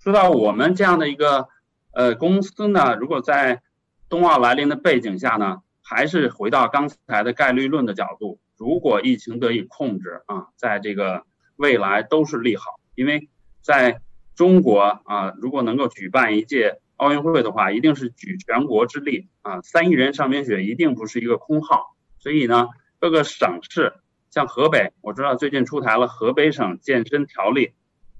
[0.00, 1.46] 说到我们这样的一个
[1.92, 3.62] 呃公司呢，如果在
[4.08, 11.22] 冬奥来临的背景下呢，还是回到刚才的概率论的角度，如果疫情得以控制啊，在这个
[11.54, 13.28] 未来都是利好，因为
[13.62, 14.00] 在
[14.34, 23.94] 中国啊，如果能够举办一届奥运会的话，一定是举全国之力啊，三亿人上冰雪一定不是一个空号，所以呢，各个省市
[24.36, 27.72] 像河北，我知道最近出台了河北省健身条例。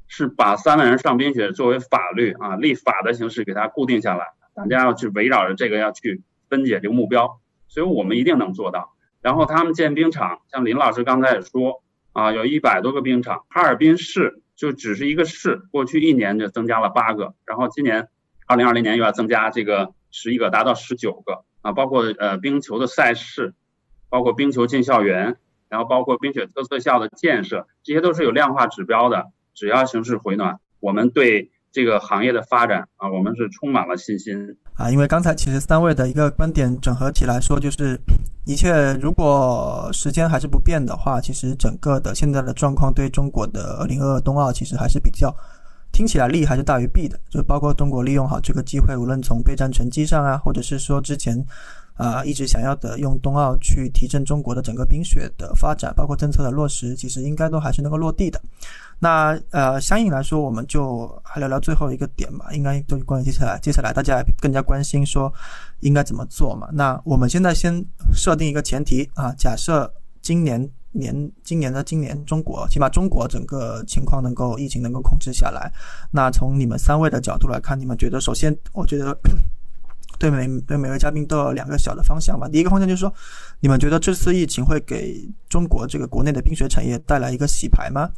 [0.08, 8.94] 是把三万人上冰雪作为法律啊，立法的形式给它固定下来，大家要去围绕着这个要去分解这个目标，所以我们一定能做到。
[9.20, 18.08] 然后他们建冰场，像林老师刚才也说啊，有一百多个冰场，哈尔滨市就只是一个市，过去一年就增加了八个，然后今年
[18.46, 23.54] 二零二零年又要增加这个十一个，达到十九个啊，包括呃冰球的赛事，
[24.08, 25.36] 包括冰球进校园，
[25.68, 29.26] 然后包括冰雪特色校的建设，这些都是有量化指标的。
[29.54, 34.90] 只要形势回暖，我们对这个行业的发展啊，我们是充满了信心啊。
[34.90, 37.98] 因为刚才其实三位的一个观点整合起来说，就是
[38.44, 45.34] 一切如果时间还是不变的话，其实整个的现在的状况对中国的二零二二冬奥其实还是比较
[45.90, 47.18] 听起来利还是大于弊的。
[47.30, 51.44] 就包括中国利用好这个机会，无论从备战成绩上啊，或者是说之前。
[51.96, 58.40] 啊，一直想要的用冬奥去提振中国的整个冰雪的发展，包括政策的落实，其实应该都还是能够落地的。
[58.98, 65.32] 那呃，相应来说，我们就还聊聊最后一个点吧，应该就关于接下来，接下来大家更加关心说
[65.80, 66.68] 应该怎么做嘛。
[66.72, 67.84] 那我们现在先
[68.14, 69.90] 设定一个前提啊，假设
[70.20, 75.72] 今年年今年的今年中国，起码中国整个情况能够疫情能够控制下来，
[76.10, 79.16] 那从你们三位的角度来看，你们觉得首先，我觉得。
[80.18, 82.48] 对每对每位嘉宾都有两个小的方向吧。
[82.48, 83.12] 第一个方向就是说，
[83.60, 88.10] 你们觉得这次疫情会给中国这个国内的冰雪产业带来一个洗牌吗？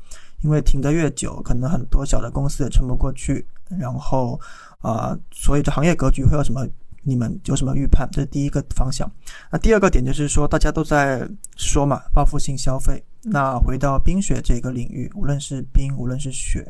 [0.43, 3.45] 因为停得越久，可能很多小的公司也撑不过去。
[3.79, 4.41] 然后
[4.81, 6.67] 啊，所以这行业格局会有什么？
[7.05, 8.07] 你们有什么预判？
[8.13, 9.11] 这是第一个方向。
[9.51, 11.27] 那第二个点就是说，大家都在
[11.57, 13.03] 说嘛，报复性消费。
[13.23, 16.67] 那回到冰雪这个领域，无论是冰，无论是雪。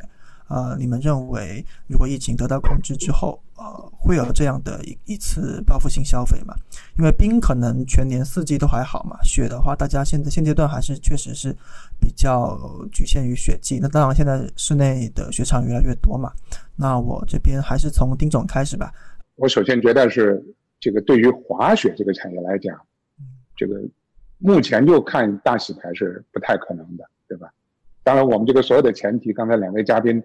[0.49, 6.55] 呃，你们认为如果疫情得到控制之后，呃，会有这样的一一次报复性消费吗？
[6.99, 11.55] 因为冰可能全年四季都还好嘛，雪的话，大家现在现阶段还是确实是
[12.01, 12.59] 比较
[12.91, 13.79] 局限于雪季。
[13.79, 16.33] 那当然，现在室内的雪场越来越多嘛。
[16.77, 18.91] 那我这边还是从丁总开始吧。
[19.37, 20.43] 我首先觉得是
[20.81, 22.75] 这个对于滑雪这个产业来讲，
[23.55, 23.83] 这个
[24.39, 27.53] 目前就看大洗牌是不太可能的，对吧？
[28.03, 30.23] 当然，我们这个所有的前提，刚才两位嘉宾。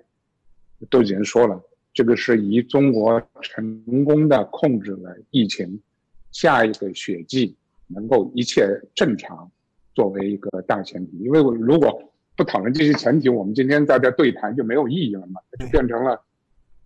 [0.90, 1.62] 都已经说了，
[1.94, 5.82] 这个是以中国成功的控制了疫情，
[6.32, 7.56] 下一个雪季
[7.88, 9.50] 能够一切正常
[9.94, 11.18] 作为一个大前提。
[11.20, 16.20] 因为如果不讨论这些前提，我们今天在这对谈就没有意义了嘛，就变成了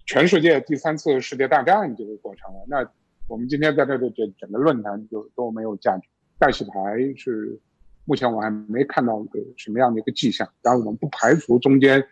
[0.06, 2.66] 全世界第三次世界大战这个过程了。
[2.68, 2.89] 那
[3.28, 6.08] 我们今天在这的这整个论坛就都没有价值。
[6.38, 6.72] 大洗牌
[7.16, 7.60] 是
[8.06, 12.06] 目前我还没看到一个什么样的一个迹象，当然我们不排除中间。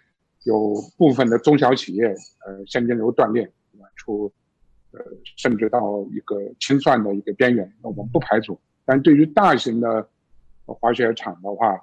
[0.46, 2.06] 有部分的中小企业，
[2.46, 3.52] 呃，现金流断裂，
[3.96, 4.32] 出，
[4.92, 5.00] 呃，
[5.38, 8.60] 甚至到一个清算的一个边缘，那我们不排除。
[8.86, 10.08] 但对于大型的
[10.66, 11.74] 滑雪场的话，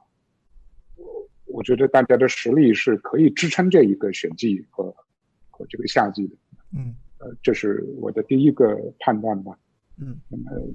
[0.94, 4.94] 我我觉得大家的实力是可以支撑这一个雪季和
[5.50, 6.36] 和这个夏季的。
[6.76, 9.58] 嗯，呃，这是我的第一个判断吧。
[10.00, 10.74] 嗯，那么，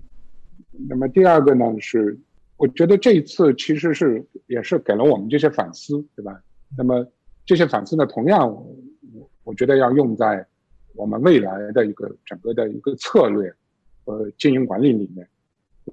[0.89, 2.19] 那么第二个呢是，
[2.57, 6.43] 我觉得这一次其实是也是给了我们这些反思，对吧？
[6.77, 7.09] 那么。
[7.47, 10.45] 这些反思呢，同样，我我觉得要用在
[10.95, 13.51] 我们未来的一个整个的一个策略
[14.03, 15.27] 和经营管理里面。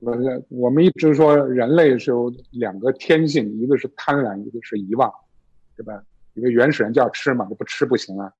[0.01, 5.09] 我们我们一直说人类是有两个天性，一个是贪婪，一个是遗忘，
[5.77, 6.03] 对吧？
[6.35, 8.33] 一个原始人就要吃嘛，不吃不行啊。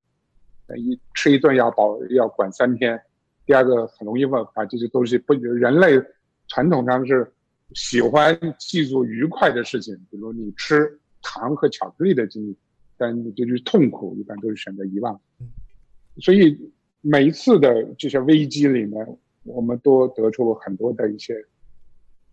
[0.77, 3.01] 一吃一顿要保要管三天。
[3.47, 6.03] 第二个很容易忘把这些东西不人类
[6.49, 7.33] 传统上是
[7.75, 12.57] 喜欢记住愉快的事情，比如你吃糖和巧克力的经历，
[12.97, 15.21] 但你就是痛苦，一般都是选择遗忘。
[16.19, 21.35] 所以每一次的这些危机里面，我们都得出了很多的一些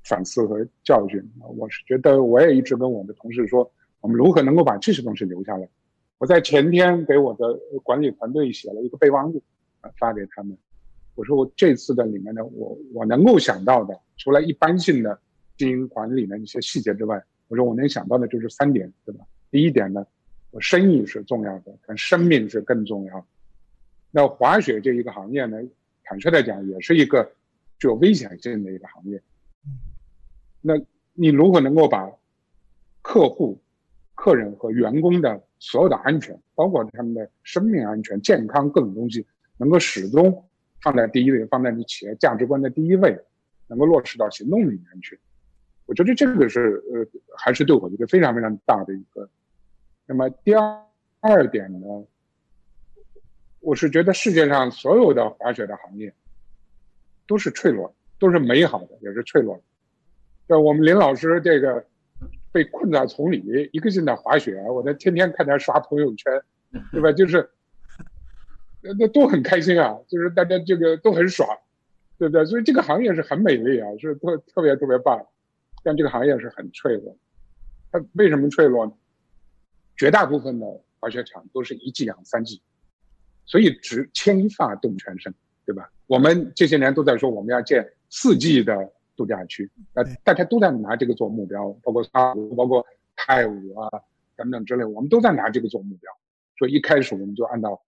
[0.04, 1.22] 反思和教训。
[1.56, 5.68] 我是觉得，我也一直跟我的同事说，我们如何能够把这些东西留下来。
[6.18, 9.42] 我在前天给我的管理团队写了一个备忘录，
[9.80, 10.56] 啊，发给他们。
[11.16, 15.20] 我说我这次的里面呢，我我能够想到的，除了一般性的
[15.58, 19.26] 经营管理的一些细节之外，我说我能想到的就是三点，对吧？
[19.50, 20.21] 第一点呢，我
[20.60, 23.26] 生意是重要的，但生命是更重要的。
[24.12, 25.58] 那滑雪这一个行业呢，
[26.04, 27.32] 坦率的讲，也是一个
[27.80, 29.22] 具有危险性的一个行业。
[30.60, 30.74] 那
[31.14, 32.12] 你如何能够把
[33.02, 33.58] 客户、
[34.14, 39.26] 客人和员工的所有的安全，包括他们的生命安全、健康各种东西，
[39.58, 40.44] 能够始终
[40.82, 43.18] 放在第一位，放在你企业价值观的第一位，
[43.68, 45.18] 能够落实到行动里面去？
[45.86, 49.30] 我觉得这个是呃，还是对我一个非常非常大的一个。
[50.12, 50.84] 那么第二
[51.22, 51.88] 二点呢，
[53.62, 56.14] 我是觉得世界上所有的滑雪的行业
[57.26, 59.64] 都是脆弱，都是美好的，也是脆弱的。
[60.48, 61.86] 对，我们林老师这个
[62.52, 66.42] 被困在丛里，一个劲的滑雪，我在天天看他刷朋友圈，
[66.92, 67.10] 对吧？
[67.16, 67.50] 就是，
[68.82, 71.48] 那那都很开心啊，就是大家这个都很爽，
[72.18, 72.44] 对不对？
[72.44, 75.26] 所以这个行业是很美丽啊，是特特别特别棒，
[75.84, 77.16] 但这个行业是很脆弱。
[77.94, 78.92] 它为什么脆弱呢？
[79.98, 80.66] 绝大部分的
[81.00, 82.62] 滑雪场都是一季两三季，
[83.46, 85.34] 所以只牵一发动全身，
[85.66, 85.92] 对吧？
[86.08, 88.92] 我们这些年都在说我们要建四季的。
[89.14, 92.84] 度假区，那大家都在拿这个做目标，包括沙湖，包括
[93.16, 93.88] 泰武啊
[94.36, 96.12] 等等之类，我们都在拿这个做目标。
[96.58, 97.80] 所以一开始我们就按照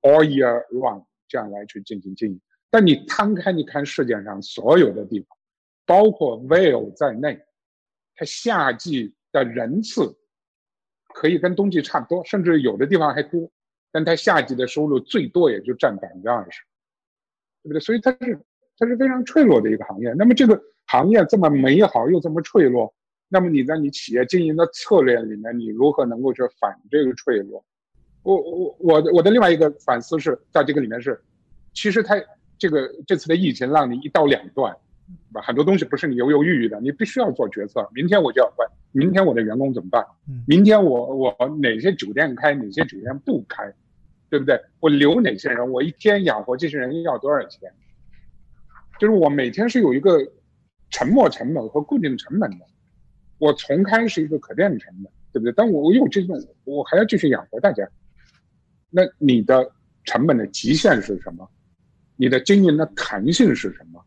[0.00, 2.40] all year round 这样来去进行经营。
[2.70, 5.36] 但你摊开你看世界上所有的地方，
[5.84, 7.44] 包括 Vail 在内，
[8.14, 10.16] 它夏季的人次
[11.14, 13.50] 可以跟冬季差不多，甚至有的地方还多，
[13.90, 16.60] 但它夏季的收入最多也就占百分之二十，
[17.62, 17.80] 对不对？
[17.80, 18.38] 所以它是。
[18.76, 20.12] 它是非常脆弱的一个行业。
[20.14, 22.92] 那么这个行业这么美好又这么脆弱，
[23.28, 27.64] 那么你在你企业经营的策略里面，你如何能够去反这个脆弱？
[28.24, 31.22] 我我我的我的另外一个反思是在这个里面是，
[31.72, 32.20] 其实它
[32.58, 34.76] 这个这次的疫情让你一刀两断，
[35.42, 37.88] 很多东西不是你犹犹豫豫的，你必须要做决策。
[37.92, 40.04] 明天我就要关，明天我的员工怎么办？
[40.46, 43.72] 明天我我哪些酒店开，哪些酒店不开，
[44.30, 44.60] 对不对？
[44.80, 45.70] 我留哪些人？
[45.70, 47.72] 我一天养活这些人要多少钱？
[48.98, 50.18] 就是我每天是有一个
[50.90, 52.64] 沉没成本和固定成本的，
[53.38, 55.52] 我重开是一个可变成本，对不对？
[55.56, 57.88] 但我我有这种，我还要继续养活大家。
[58.90, 59.72] 那你的
[60.04, 61.50] 成本的极限是什么？
[62.16, 64.00] 你的经营的弹性是什么？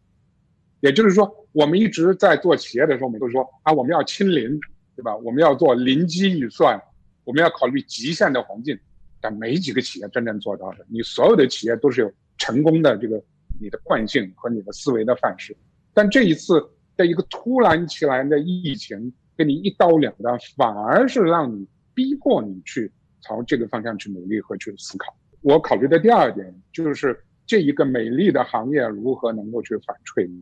[0.88, 4.60] 也就是说，我们一直在做企业的时候，我们都说啊，我们要清零，
[4.96, 5.16] 对吧？
[5.18, 6.82] 我们要做零基预算，
[7.24, 8.78] 我们要考虑极限的环境，
[9.20, 10.86] 但没几个企业真正做到的。
[10.88, 13.22] 你所有的企业都是有成功的这个。
[13.60, 15.58] 你的惯性和你的思维的范式，
[15.92, 16.64] 但这一次
[16.96, 25.12] 的一个突然起来的疫情，给你一刀两断，反而是让你逼迫你去朝这个方向去努力和去思考。
[25.42, 30.38] 我考虑的第二点就是这一个美丽的行业如何能够去反脆弱。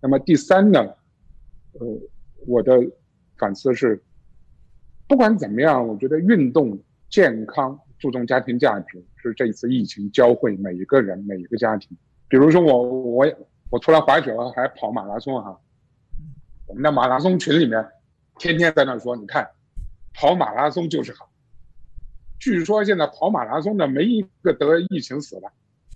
[0.00, 0.80] 那么第三呢？
[1.72, 1.86] 呃，
[2.46, 2.72] 我的
[3.36, 4.02] 反思是，
[5.08, 6.78] 不管怎么样，我觉得运动
[7.08, 7.78] 健康。
[7.98, 11.96] 注重家庭价值是这一次疫情教会每一个人每一个家庭。
[12.28, 13.26] 比如说我我
[13.70, 15.58] 我除了滑雪还跑马拉松哈，
[16.66, 17.82] 我们的马拉松群里面
[18.38, 19.48] 天天在那说，你看
[20.12, 21.30] 跑马拉松就是好。
[22.38, 25.50] 据说现在跑马拉松的没一个得疫情死的，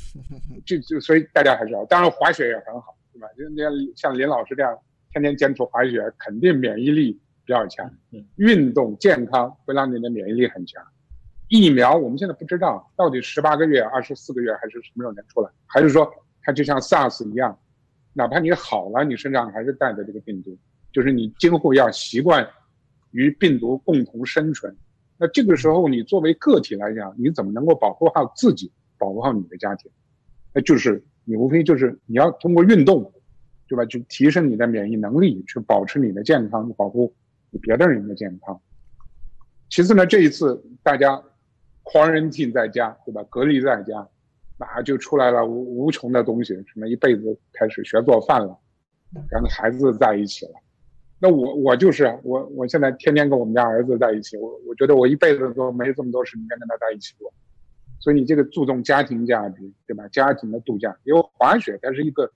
[0.65, 3.29] 就就所以大家还是要，当然滑雪也很好，对吧？
[3.37, 4.77] 就像像林老师这样
[5.13, 7.13] 天天坚持滑雪，肯定免疫力
[7.45, 7.91] 比较强。
[8.37, 10.83] 运动健康会让你的免疫力很强。
[11.49, 16.09] 疫苗我们现在不知道到底十八个月、二十四个月还是什么时候能出来，还是说
[16.43, 17.59] 它就像 SARS 一样，
[18.13, 20.57] 哪怕你好了，你身上还是带着这个病毒，
[20.93, 22.49] 就是你今后要习惯
[23.11, 24.77] 与病毒共同生存。
[25.19, 29.91] 那这个时候你作为个体来讲，你怎么能够保护好自己，保护好你的家庭？
[30.55, 33.13] 那就是你无非就是你要通过运动，
[33.69, 33.85] 对吧？
[33.87, 37.15] 去提升你的免疫能力，去保持你的健康，保护
[37.63, 38.61] 别的人的健康。
[39.69, 41.23] 其次呢，这一次大家。
[41.83, 43.25] 狂人禁在家，对吧？
[43.31, 44.07] 隔离在家，
[44.59, 48.57] 那就出来了无无穷的东西，什么一辈子开始学做饭了，
[49.29, 50.53] 跟孩子在一起了。
[51.19, 54.37] 那我我就是我，我现在天天跟我们家儿子在一起。
[54.37, 57.33] 我我觉得我一辈子都没这么多时间跟他在一起过。
[58.01, 60.09] 所以你这个注重家庭价值，对吧？
[60.09, 62.33] 家庭的度假，因为滑雪它是一个，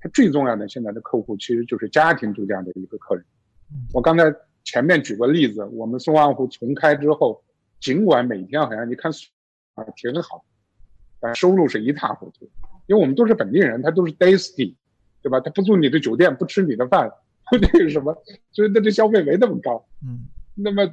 [0.00, 3.24] 它最重要的现在的客户其实就是家庭度假的一个客人。
[3.92, 4.32] 我刚才
[4.62, 7.42] 前面举过例子，我们松花湖重开之后，
[7.80, 9.10] 尽管每天好像你看
[9.74, 10.44] 啊挺好，
[11.18, 12.48] 但收入是一塌糊涂，
[12.86, 14.74] 因为我们都是本地人，他都是 day stay，
[15.22, 15.40] 对吧？
[15.40, 17.10] 他不住你的酒店，不吃你的饭，
[17.50, 18.16] 那个什么，
[18.52, 19.84] 所以他的消费没那么高。
[20.06, 20.20] 嗯，
[20.54, 20.88] 那么。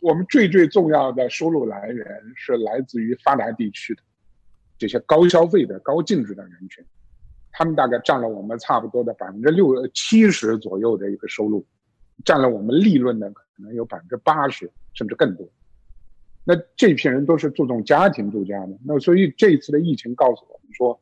[0.00, 4.02] 我们最最重要的收入来源是来自于发达地区的
[4.78, 6.82] 这些高消费的高净值的人群，
[7.52, 11.66] 他们大概占了我们差不多的百分之六七十左右的一个收入，
[12.24, 15.46] 占了我们利润的可能有百分之八十甚至更多。
[16.44, 20.98] 那这批人都是注重家庭度假的，那所以这一次的疫情告诉我们说，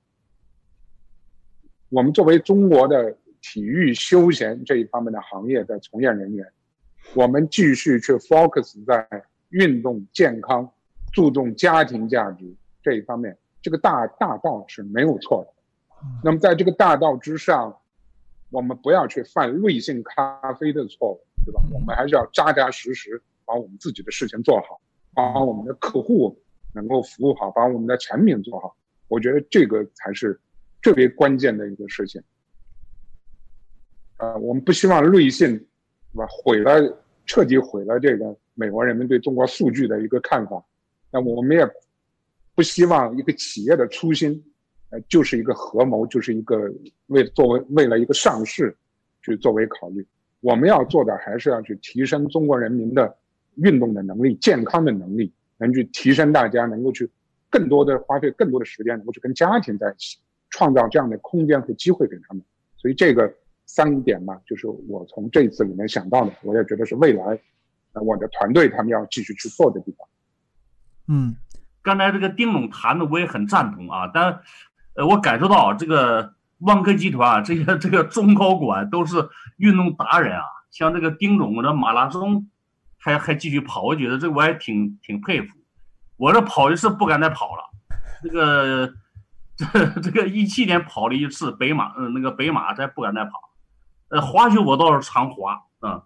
[1.89, 6.45] 我们作为中国的体育休闲这一方面的行业的从业人员。
[7.15, 9.09] 我们继续去 focus 在
[9.49, 10.71] 运动健康、
[11.13, 12.45] 注重家庭价值
[12.83, 15.53] 这一方面，这个大大道是没有错的。
[16.23, 17.75] 那么在这个大道之上，
[18.51, 21.61] 我们不要去犯瑞幸咖啡的错误，对吧？
[21.73, 24.81] 我们还是要扎扎实实把我们自己的事情做好，
[25.15, 26.39] 把我们的客户
[26.75, 28.77] 能够服务好，把我们的产品做好。
[29.09, 30.39] 我觉得这个才是
[30.83, 32.23] 特别关键的一个事情。
[34.19, 35.67] 呃，我们不希望瑞幸。
[36.17, 36.27] 是吧？
[36.31, 40.65] 毁了，彻底毁了这个美国人民对中国数据的一个看法。
[41.11, 41.69] 那我们也
[42.55, 44.43] 不希望一个企业的初心，
[44.89, 46.73] 呃，就是一个合谋，就是一个
[47.09, 48.75] 为作为为了一个上市
[49.21, 50.07] 去作为考虑。
[50.41, 53.15] 我们要做的还是要去提升中国人民的
[53.57, 57.07] 运动的能力、健康的能力，能去提升大家能够去
[57.51, 60.17] 更多的花费更多的时间，能够去跟家庭在一起，
[60.49, 62.43] 创造这样的空间和机会给他们。
[62.79, 63.31] 所以这个。
[63.67, 67.39] 三点嘛，就是我从这次里面想到的，我也觉得是未来，
[67.93, 70.09] 呃，我的团队他们要继续去做的地方。
[71.09, 71.37] 嗯，
[71.83, 74.41] 刚才这个丁总谈的我也很赞同啊，但，
[74.95, 82.49] 呃，我感受到这个万科集团啊，这些这个中高管都是运动达人啊，像这个丁总的马拉松
[82.99, 85.49] 还还继续跑，我觉得这我也挺挺佩服。
[86.17, 87.63] 我这跑一次不敢再跑了，
[88.23, 88.95] 这个
[89.57, 93.43] 这 这个一七年跑了一次北马，嗯，那个北马再不敢再跑。
[94.09, 96.05] 呃，滑雪我倒是常滑啊，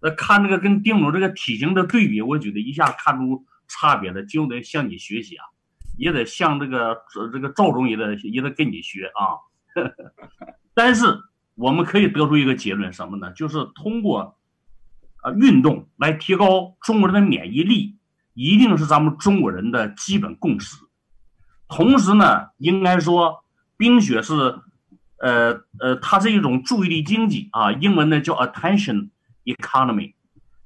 [0.00, 5.44] 呃，看那个跟丁总这个体型的对比，我觉得一下看出差别了，就得向你学习啊，
[5.96, 6.98] 也得向这个
[7.32, 9.40] 这个赵总也得也得跟你学啊。
[10.74, 11.06] 但是
[11.54, 13.32] 我们可以得出一个结论，什么呢？
[13.32, 14.36] 就是通过
[15.22, 17.96] 啊运动来提高中国人的免疫力，
[18.34, 20.76] 一定是咱们中国人的基本共识。
[21.68, 23.44] 同时呢，应该说
[23.78, 24.60] 冰雪是。
[25.20, 29.10] 呃呃，它是一种注意力经济啊，英文呢叫 attention
[29.44, 30.14] economy。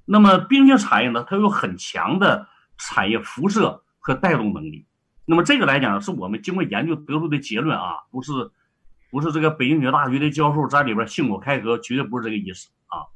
[0.04, 2.46] 那么冰雪产业呢，它有很强的
[2.78, 4.86] 产业辐射和带动能力。
[5.24, 8.32] 那么这个来讲，是我们经过研究得出的结论啊，不是
[9.10, 13.08] 不是这个北京女大学的教授在里边信口开河，绝对不是这个意思啊。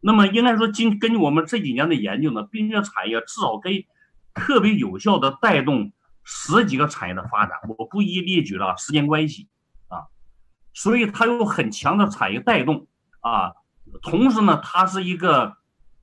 [0.00, 3.86] 那么应该说，今根据我们这几年的研究呢，冰雪产业至少可以
[4.34, 5.92] 特别有效的带动
[6.24, 7.56] 十几个产业的发展。
[7.78, 9.48] 我不一一列举了，时间关系。
[10.74, 12.86] 所以它有很强的产业带动
[13.20, 13.52] 啊，
[14.00, 15.56] 同时呢，它是一个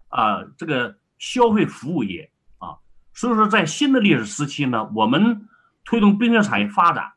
[0.09, 2.78] 啊这个消费服务业啊，
[3.13, 5.47] 所以说在新的历史时期呢，我们
[5.84, 7.13] 推动冰雪产业发展，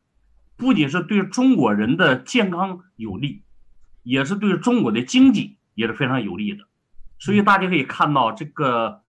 [0.57, 3.42] 不仅是对中国人的健康有利，
[4.03, 6.64] 也是对中国的经济也是非常有利的。
[7.18, 9.03] 所以大家可以看到，这个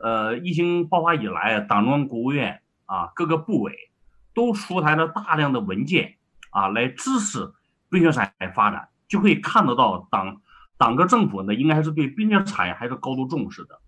[0.00, 3.90] 呃疫情爆发以来，党中央、国务院啊各个部委
[4.32, 6.14] 都出台了大量的文件
[6.50, 7.52] 啊来支持。
[7.90, 10.40] 冰雪产业发展就可以看得到，党
[10.76, 13.80] 党和政府呢，应该是对冰雪产业还是高度重视的。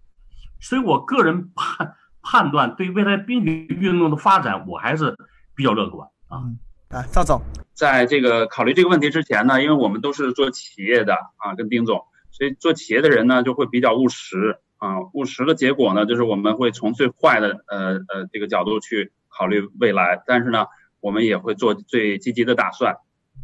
[0.60, 5.16] 所以我个人判判断，对未来冰雪运动的发展，我还是
[5.54, 6.44] 比较乐观啊。
[6.90, 7.40] 啊，赵总，
[7.72, 15.00] 在这个考虑这个问题之前呢，因为我们都是做企业的啊，跟丁总，所以做企业的人呢，就会比较务实啊。
[15.14, 20.66] 务实的结果呢，就是我们会从最坏的呃呃这个角度去考虑未来，但是呢，
[20.98, 22.96] 我们也会做最积极的打算。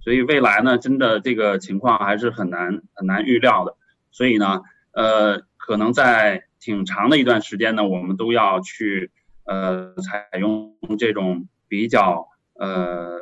[0.07, 3.75] 所以未来呢，真的这个情况还是很难很难预料的。
[4.13, 9.11] 所以呢，呃，可能在挺长的一段时间呢，我们都要去
[9.47, 13.19] 呃采用这种比较呃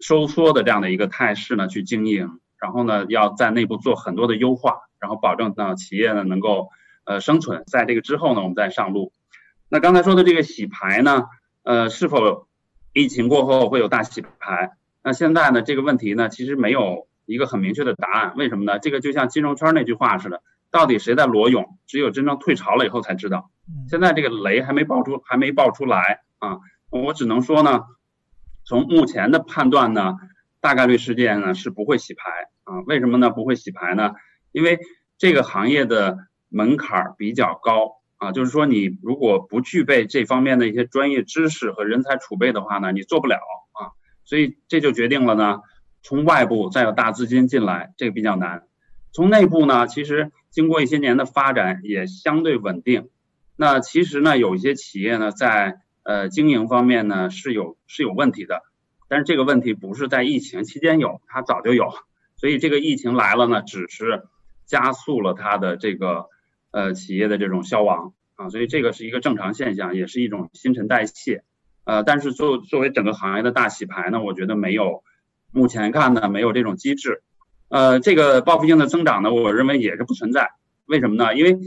[0.00, 6.70] 收缩的这样的一个态势呢去经营，然后呢要在内部做很多的优化，然后保证呢企业呢能够
[7.04, 7.62] 呃生存。
[7.66, 9.12] 在这个之后呢，我们再上路。
[9.68, 11.24] 那刚才说的这个洗牌呢，
[11.62, 12.48] 呃，是否
[12.94, 14.72] 疫情过后会有大洗牌？
[15.06, 15.62] 那现在呢？
[15.62, 18.34] 这个问题呢，其实没有一个很明确的答案。
[18.36, 18.80] 为什么呢？
[18.80, 20.42] 这个就像金融圈那句话似的，
[20.72, 23.52] 到底谁在裸泳，只有真正退潮了以后才知道。
[23.88, 26.58] 现在这个雷还没爆出，还没爆出来啊。
[26.90, 27.84] 我只能说呢，
[28.64, 30.16] 从目前的判断呢，
[30.60, 32.22] 大概率事件呢是不会洗牌
[32.64, 32.80] 啊。
[32.88, 33.30] 为什么呢？
[33.30, 34.10] 不会洗牌呢？
[34.50, 34.80] 因为
[35.18, 43.54] 这个行业的门槛比较高啊，就是说你如果不具备这方面的一些专业知识和人才储备的话呢，你做不了啊。
[44.26, 45.60] 所以这就决定了呢，
[46.02, 48.64] 从外部再有大资金进来，这个比较难。
[49.12, 53.08] 从内部呢，其实经过一些年的发展也相对稳定。
[53.56, 58.62] 那其实呢，有一些企业呢，在呃经营方面呢是有是有问题的，
[59.08, 61.90] 但是这个问题不是在疫情期间有，它早就有。
[62.36, 64.24] 所以这个疫情来了呢，只是
[64.66, 66.26] 加速了它的这个
[66.72, 71.44] 呃企业的这种消亡啊，所以这个是一个正常现象，也是一种新陈代谢。
[71.86, 75.04] 呃，但是作作为整个行业的大洗牌呢，我觉得没有，
[75.52, 77.22] 目前看呢没有这种机制。
[77.68, 80.50] 呃，这个报复性的增长呢，我认为也是不存在。
[80.86, 81.36] 为什么呢？
[81.36, 81.58] 因为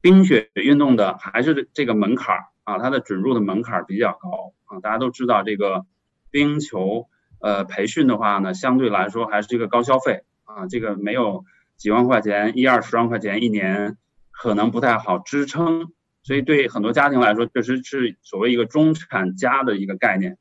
[0.00, 4.80] 冰雪运动的还是这个门槛啊，它的准入的门槛比较高啊。
[4.80, 5.84] 大家都知道，这个
[6.30, 7.06] 冰球
[7.40, 11.44] 呃培训的话呢，相对来说还是这个高消费啊，这个没有
[11.76, 13.98] 几万块钱，一二十万块钱一年
[14.30, 15.92] 可能不太好支撑。
[16.26, 20.36] 所以对很多家庭来说，确实是所谓一个中产家的一个概念。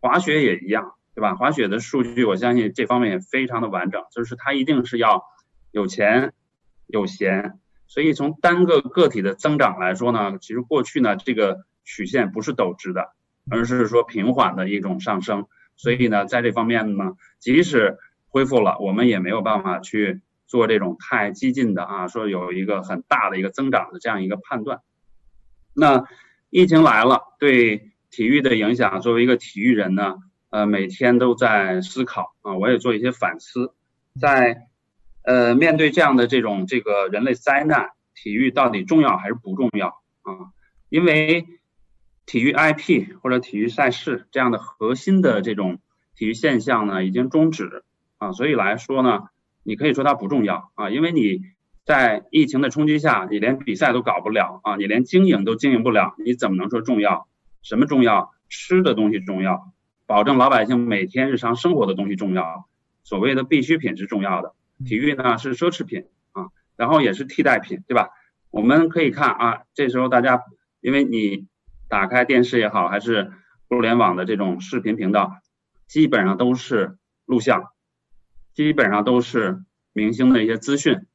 [0.00, 0.92] 滑雪也一样。
[1.16, 1.34] 对吧？
[1.34, 5.24] 滑雪的数据，我相信这方面也非常的完整，就是它一定是要
[5.70, 6.34] 有钱
[6.86, 13.14] 有闲，所以从单个个体的增长来说呢，其实过去呢这个曲线不是陡直的，
[13.50, 17.96] 而是说平缓的一种上升，所以呢在这方面呢，即使
[18.28, 24.82] 恢复了，我们也没有办法去做这种太激进的啊，说有一个很大的一个增长的这样一个判断。
[25.78, 26.04] 那
[26.48, 30.16] 疫情来了，对体育的影响，作为一个体育人呢？
[30.48, 33.74] 呃，每天都在思考啊，我也做一些反思，
[34.18, 34.68] 在
[35.22, 39.88] 呃面对这样的这种这个人类灾难，体育到底重要还是不重要
[40.22, 40.54] 啊？
[40.88, 41.46] 因为
[42.24, 45.80] 体育 IP 或者体育赛事这样的核心的这种
[46.14, 47.84] 体育现象呢，已经终止
[48.16, 49.24] 啊，所以来说呢，
[49.62, 51.42] 你可以说它不重要啊，因为你
[51.86, 57.28] 在疫情的冲击下，你连比赛都搞不了啊，你连经营都经营不了，你怎么能说重要？
[57.62, 58.32] 什么重要？
[58.48, 59.72] 吃的东西重要。
[60.04, 62.68] 保证老百姓每天日常生活的东西重要，
[63.04, 68.08] 所谓的必需品是重要的，体育呢是奢侈品啊，然后也是替代品，对吧？
[68.50, 70.42] 我们可以看啊，这时候大家
[70.80, 71.46] 因为你
[71.88, 73.30] 打开电视也好，还是
[73.68, 75.36] 互联网的这种视频频道，
[75.86, 77.64] 基本上都是录像，
[78.54, 79.62] 基本上都是
[79.92, 81.06] 明星的一些资讯，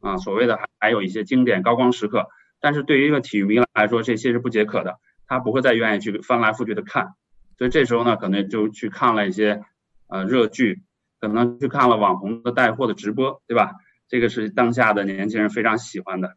[0.00, 2.28] 啊，所谓的还还有一些经典高光时刻，
[2.60, 7.14] 但是对于一个体育迷来说，这些是不解渴的，他不会再愿意去翻来覆去的看。
[7.58, 9.62] 所以这时候呢，可能就去看了一些
[10.08, 10.82] 呃热剧，
[11.20, 13.72] 可能去看了网红的带货的直播，对吧？
[14.08, 16.36] 这个是当下的年轻人非常喜欢的，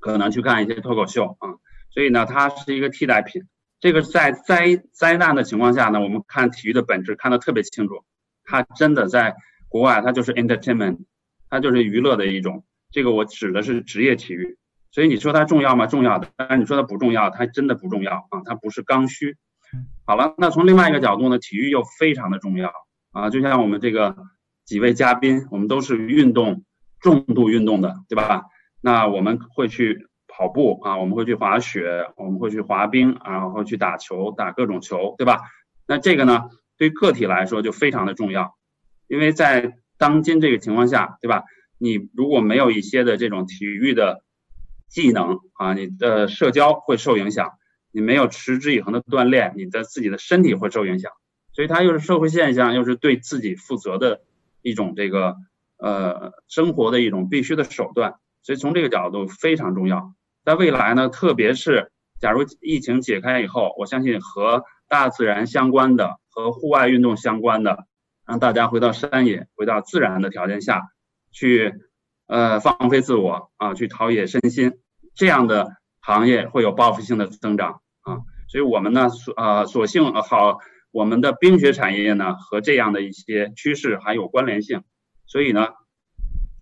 [0.00, 1.56] 可能去看一些脱口秀啊。
[1.90, 3.42] 所以呢，它是一个替代品。
[3.80, 8.04] 这个在灾灾难的情况下呢，我们看体育的本质看得特别清楚，
[8.44, 9.36] 它真的在
[9.68, 11.04] 国外它就是 entertainment，
[11.50, 12.64] 它就是娱乐的一种。
[12.94, 14.56] 这个我指的是职业体育。
[14.92, 15.86] 所以你说它重要吗？
[15.86, 16.28] 重要的。
[16.36, 19.36] 但是你说它不重要，它真的不重要啊，它不是刚需。
[20.06, 22.72] 好了，那从另外一个角度呢，体育又非常的重要
[23.10, 24.16] 啊，就像我们这个
[24.64, 26.62] 几位嘉宾，我们都是运动
[27.00, 28.44] 重度运动的，对吧？
[28.80, 35.40] 那我们会去跑步啊，我们会去滑雪，我们会去滑冰，然后去打球，打各种球，对吧？
[35.88, 38.54] 那这个呢，对个体来说就非常的重要，
[39.08, 41.42] 因为在当今这个情况下，对吧？
[41.78, 44.22] 你如果没有一些的这种体育的
[44.88, 47.52] 技能啊，你的社交会受影响。
[47.96, 51.12] 你没有持之以恒的锻炼，你的自己的身体会受影响，
[51.52, 54.22] 所以它又是社会现象，又是对自己负责的
[54.62, 55.36] 一种这个
[55.76, 60.12] 呃生活的一种必须的手段，所以从这个角度非常重要。
[60.44, 67.86] 在未来呢，特别是假如疫情解开以后，我相信和大自然相关的、和户外运动相关的，
[68.26, 70.82] 让大家回到山野、回到自然的条件下
[71.34, 71.74] 去，
[72.26, 74.78] 呃放飞自我啊，去陶冶身心，
[75.14, 77.80] 这样的行业会有报复性的增长。
[78.02, 80.58] 啊，所以我们呢，所啊，所幸好，
[80.92, 84.84] 我们的冰雪产业呢和这样的一些趋势还有关联性，
[85.26, 85.68] 所以呢，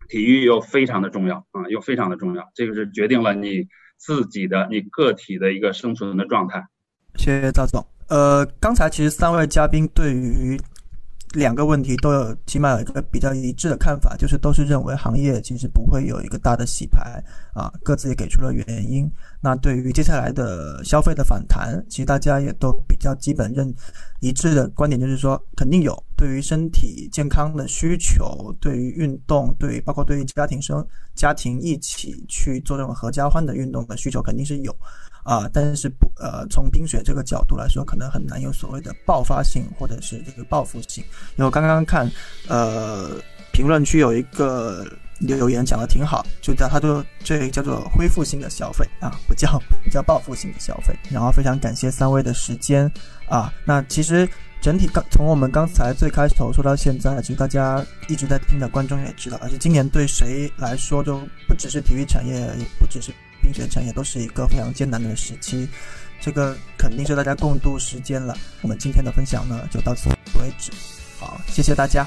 [0.08, 3.68] 体育又非常的重要啊，又非常的重要，这个是决定了你
[3.98, 6.64] 自己的你个体的一个生存的状态。
[7.16, 7.86] 谢谢赵总。
[8.08, 10.58] 呃，刚才其实三位嘉宾对于。
[11.32, 17.22] 两个问题都有，起码有一个比较一致的看法，就是都是认为行业其实不会有一个大的洗牌
[17.54, 19.08] 啊，各自也给出了原因。
[19.40, 23.72] 那对于接下来的消费的反弹，其实大家也都比较基本认
[24.20, 26.32] 一致的观点，就是说肯定有，对。
[26.32, 30.82] 于身体健康的需求，对于运动，对于包括对于家庭生
[31.14, 34.74] 家庭一起去做这种合家欢的运动的需求肯定是有
[35.22, 41.04] 啊，但是不呃从冰雪这个角度来说，可能很难有所谓的爆发性或者是这个报复性。
[41.36, 42.10] 因为我刚刚看
[42.48, 43.10] 呃
[43.52, 44.86] 评论区有一个。
[45.22, 50.98] 留言讲的挺好，就叫他说这叫做恢复性的消费啊，不叫不叫报复性的消费。
[51.08, 52.90] 然后非常感谢三位的时间
[53.28, 53.54] 啊。
[53.64, 54.28] 那其实
[54.60, 63.12] 整体刚从我们刚才最开头说到现在，其实大家一直在听的观众也知道，而且今年对谁来说都不只是体育产业，也不只是
[63.42, 65.68] 冰雪产业，都是一个非常艰难的时期。
[66.20, 68.36] 这个肯定是大家共度时间了。
[68.60, 70.08] 我们今天的分享呢，就到此
[70.40, 70.70] 为止。
[71.18, 72.06] 好，谢谢大家。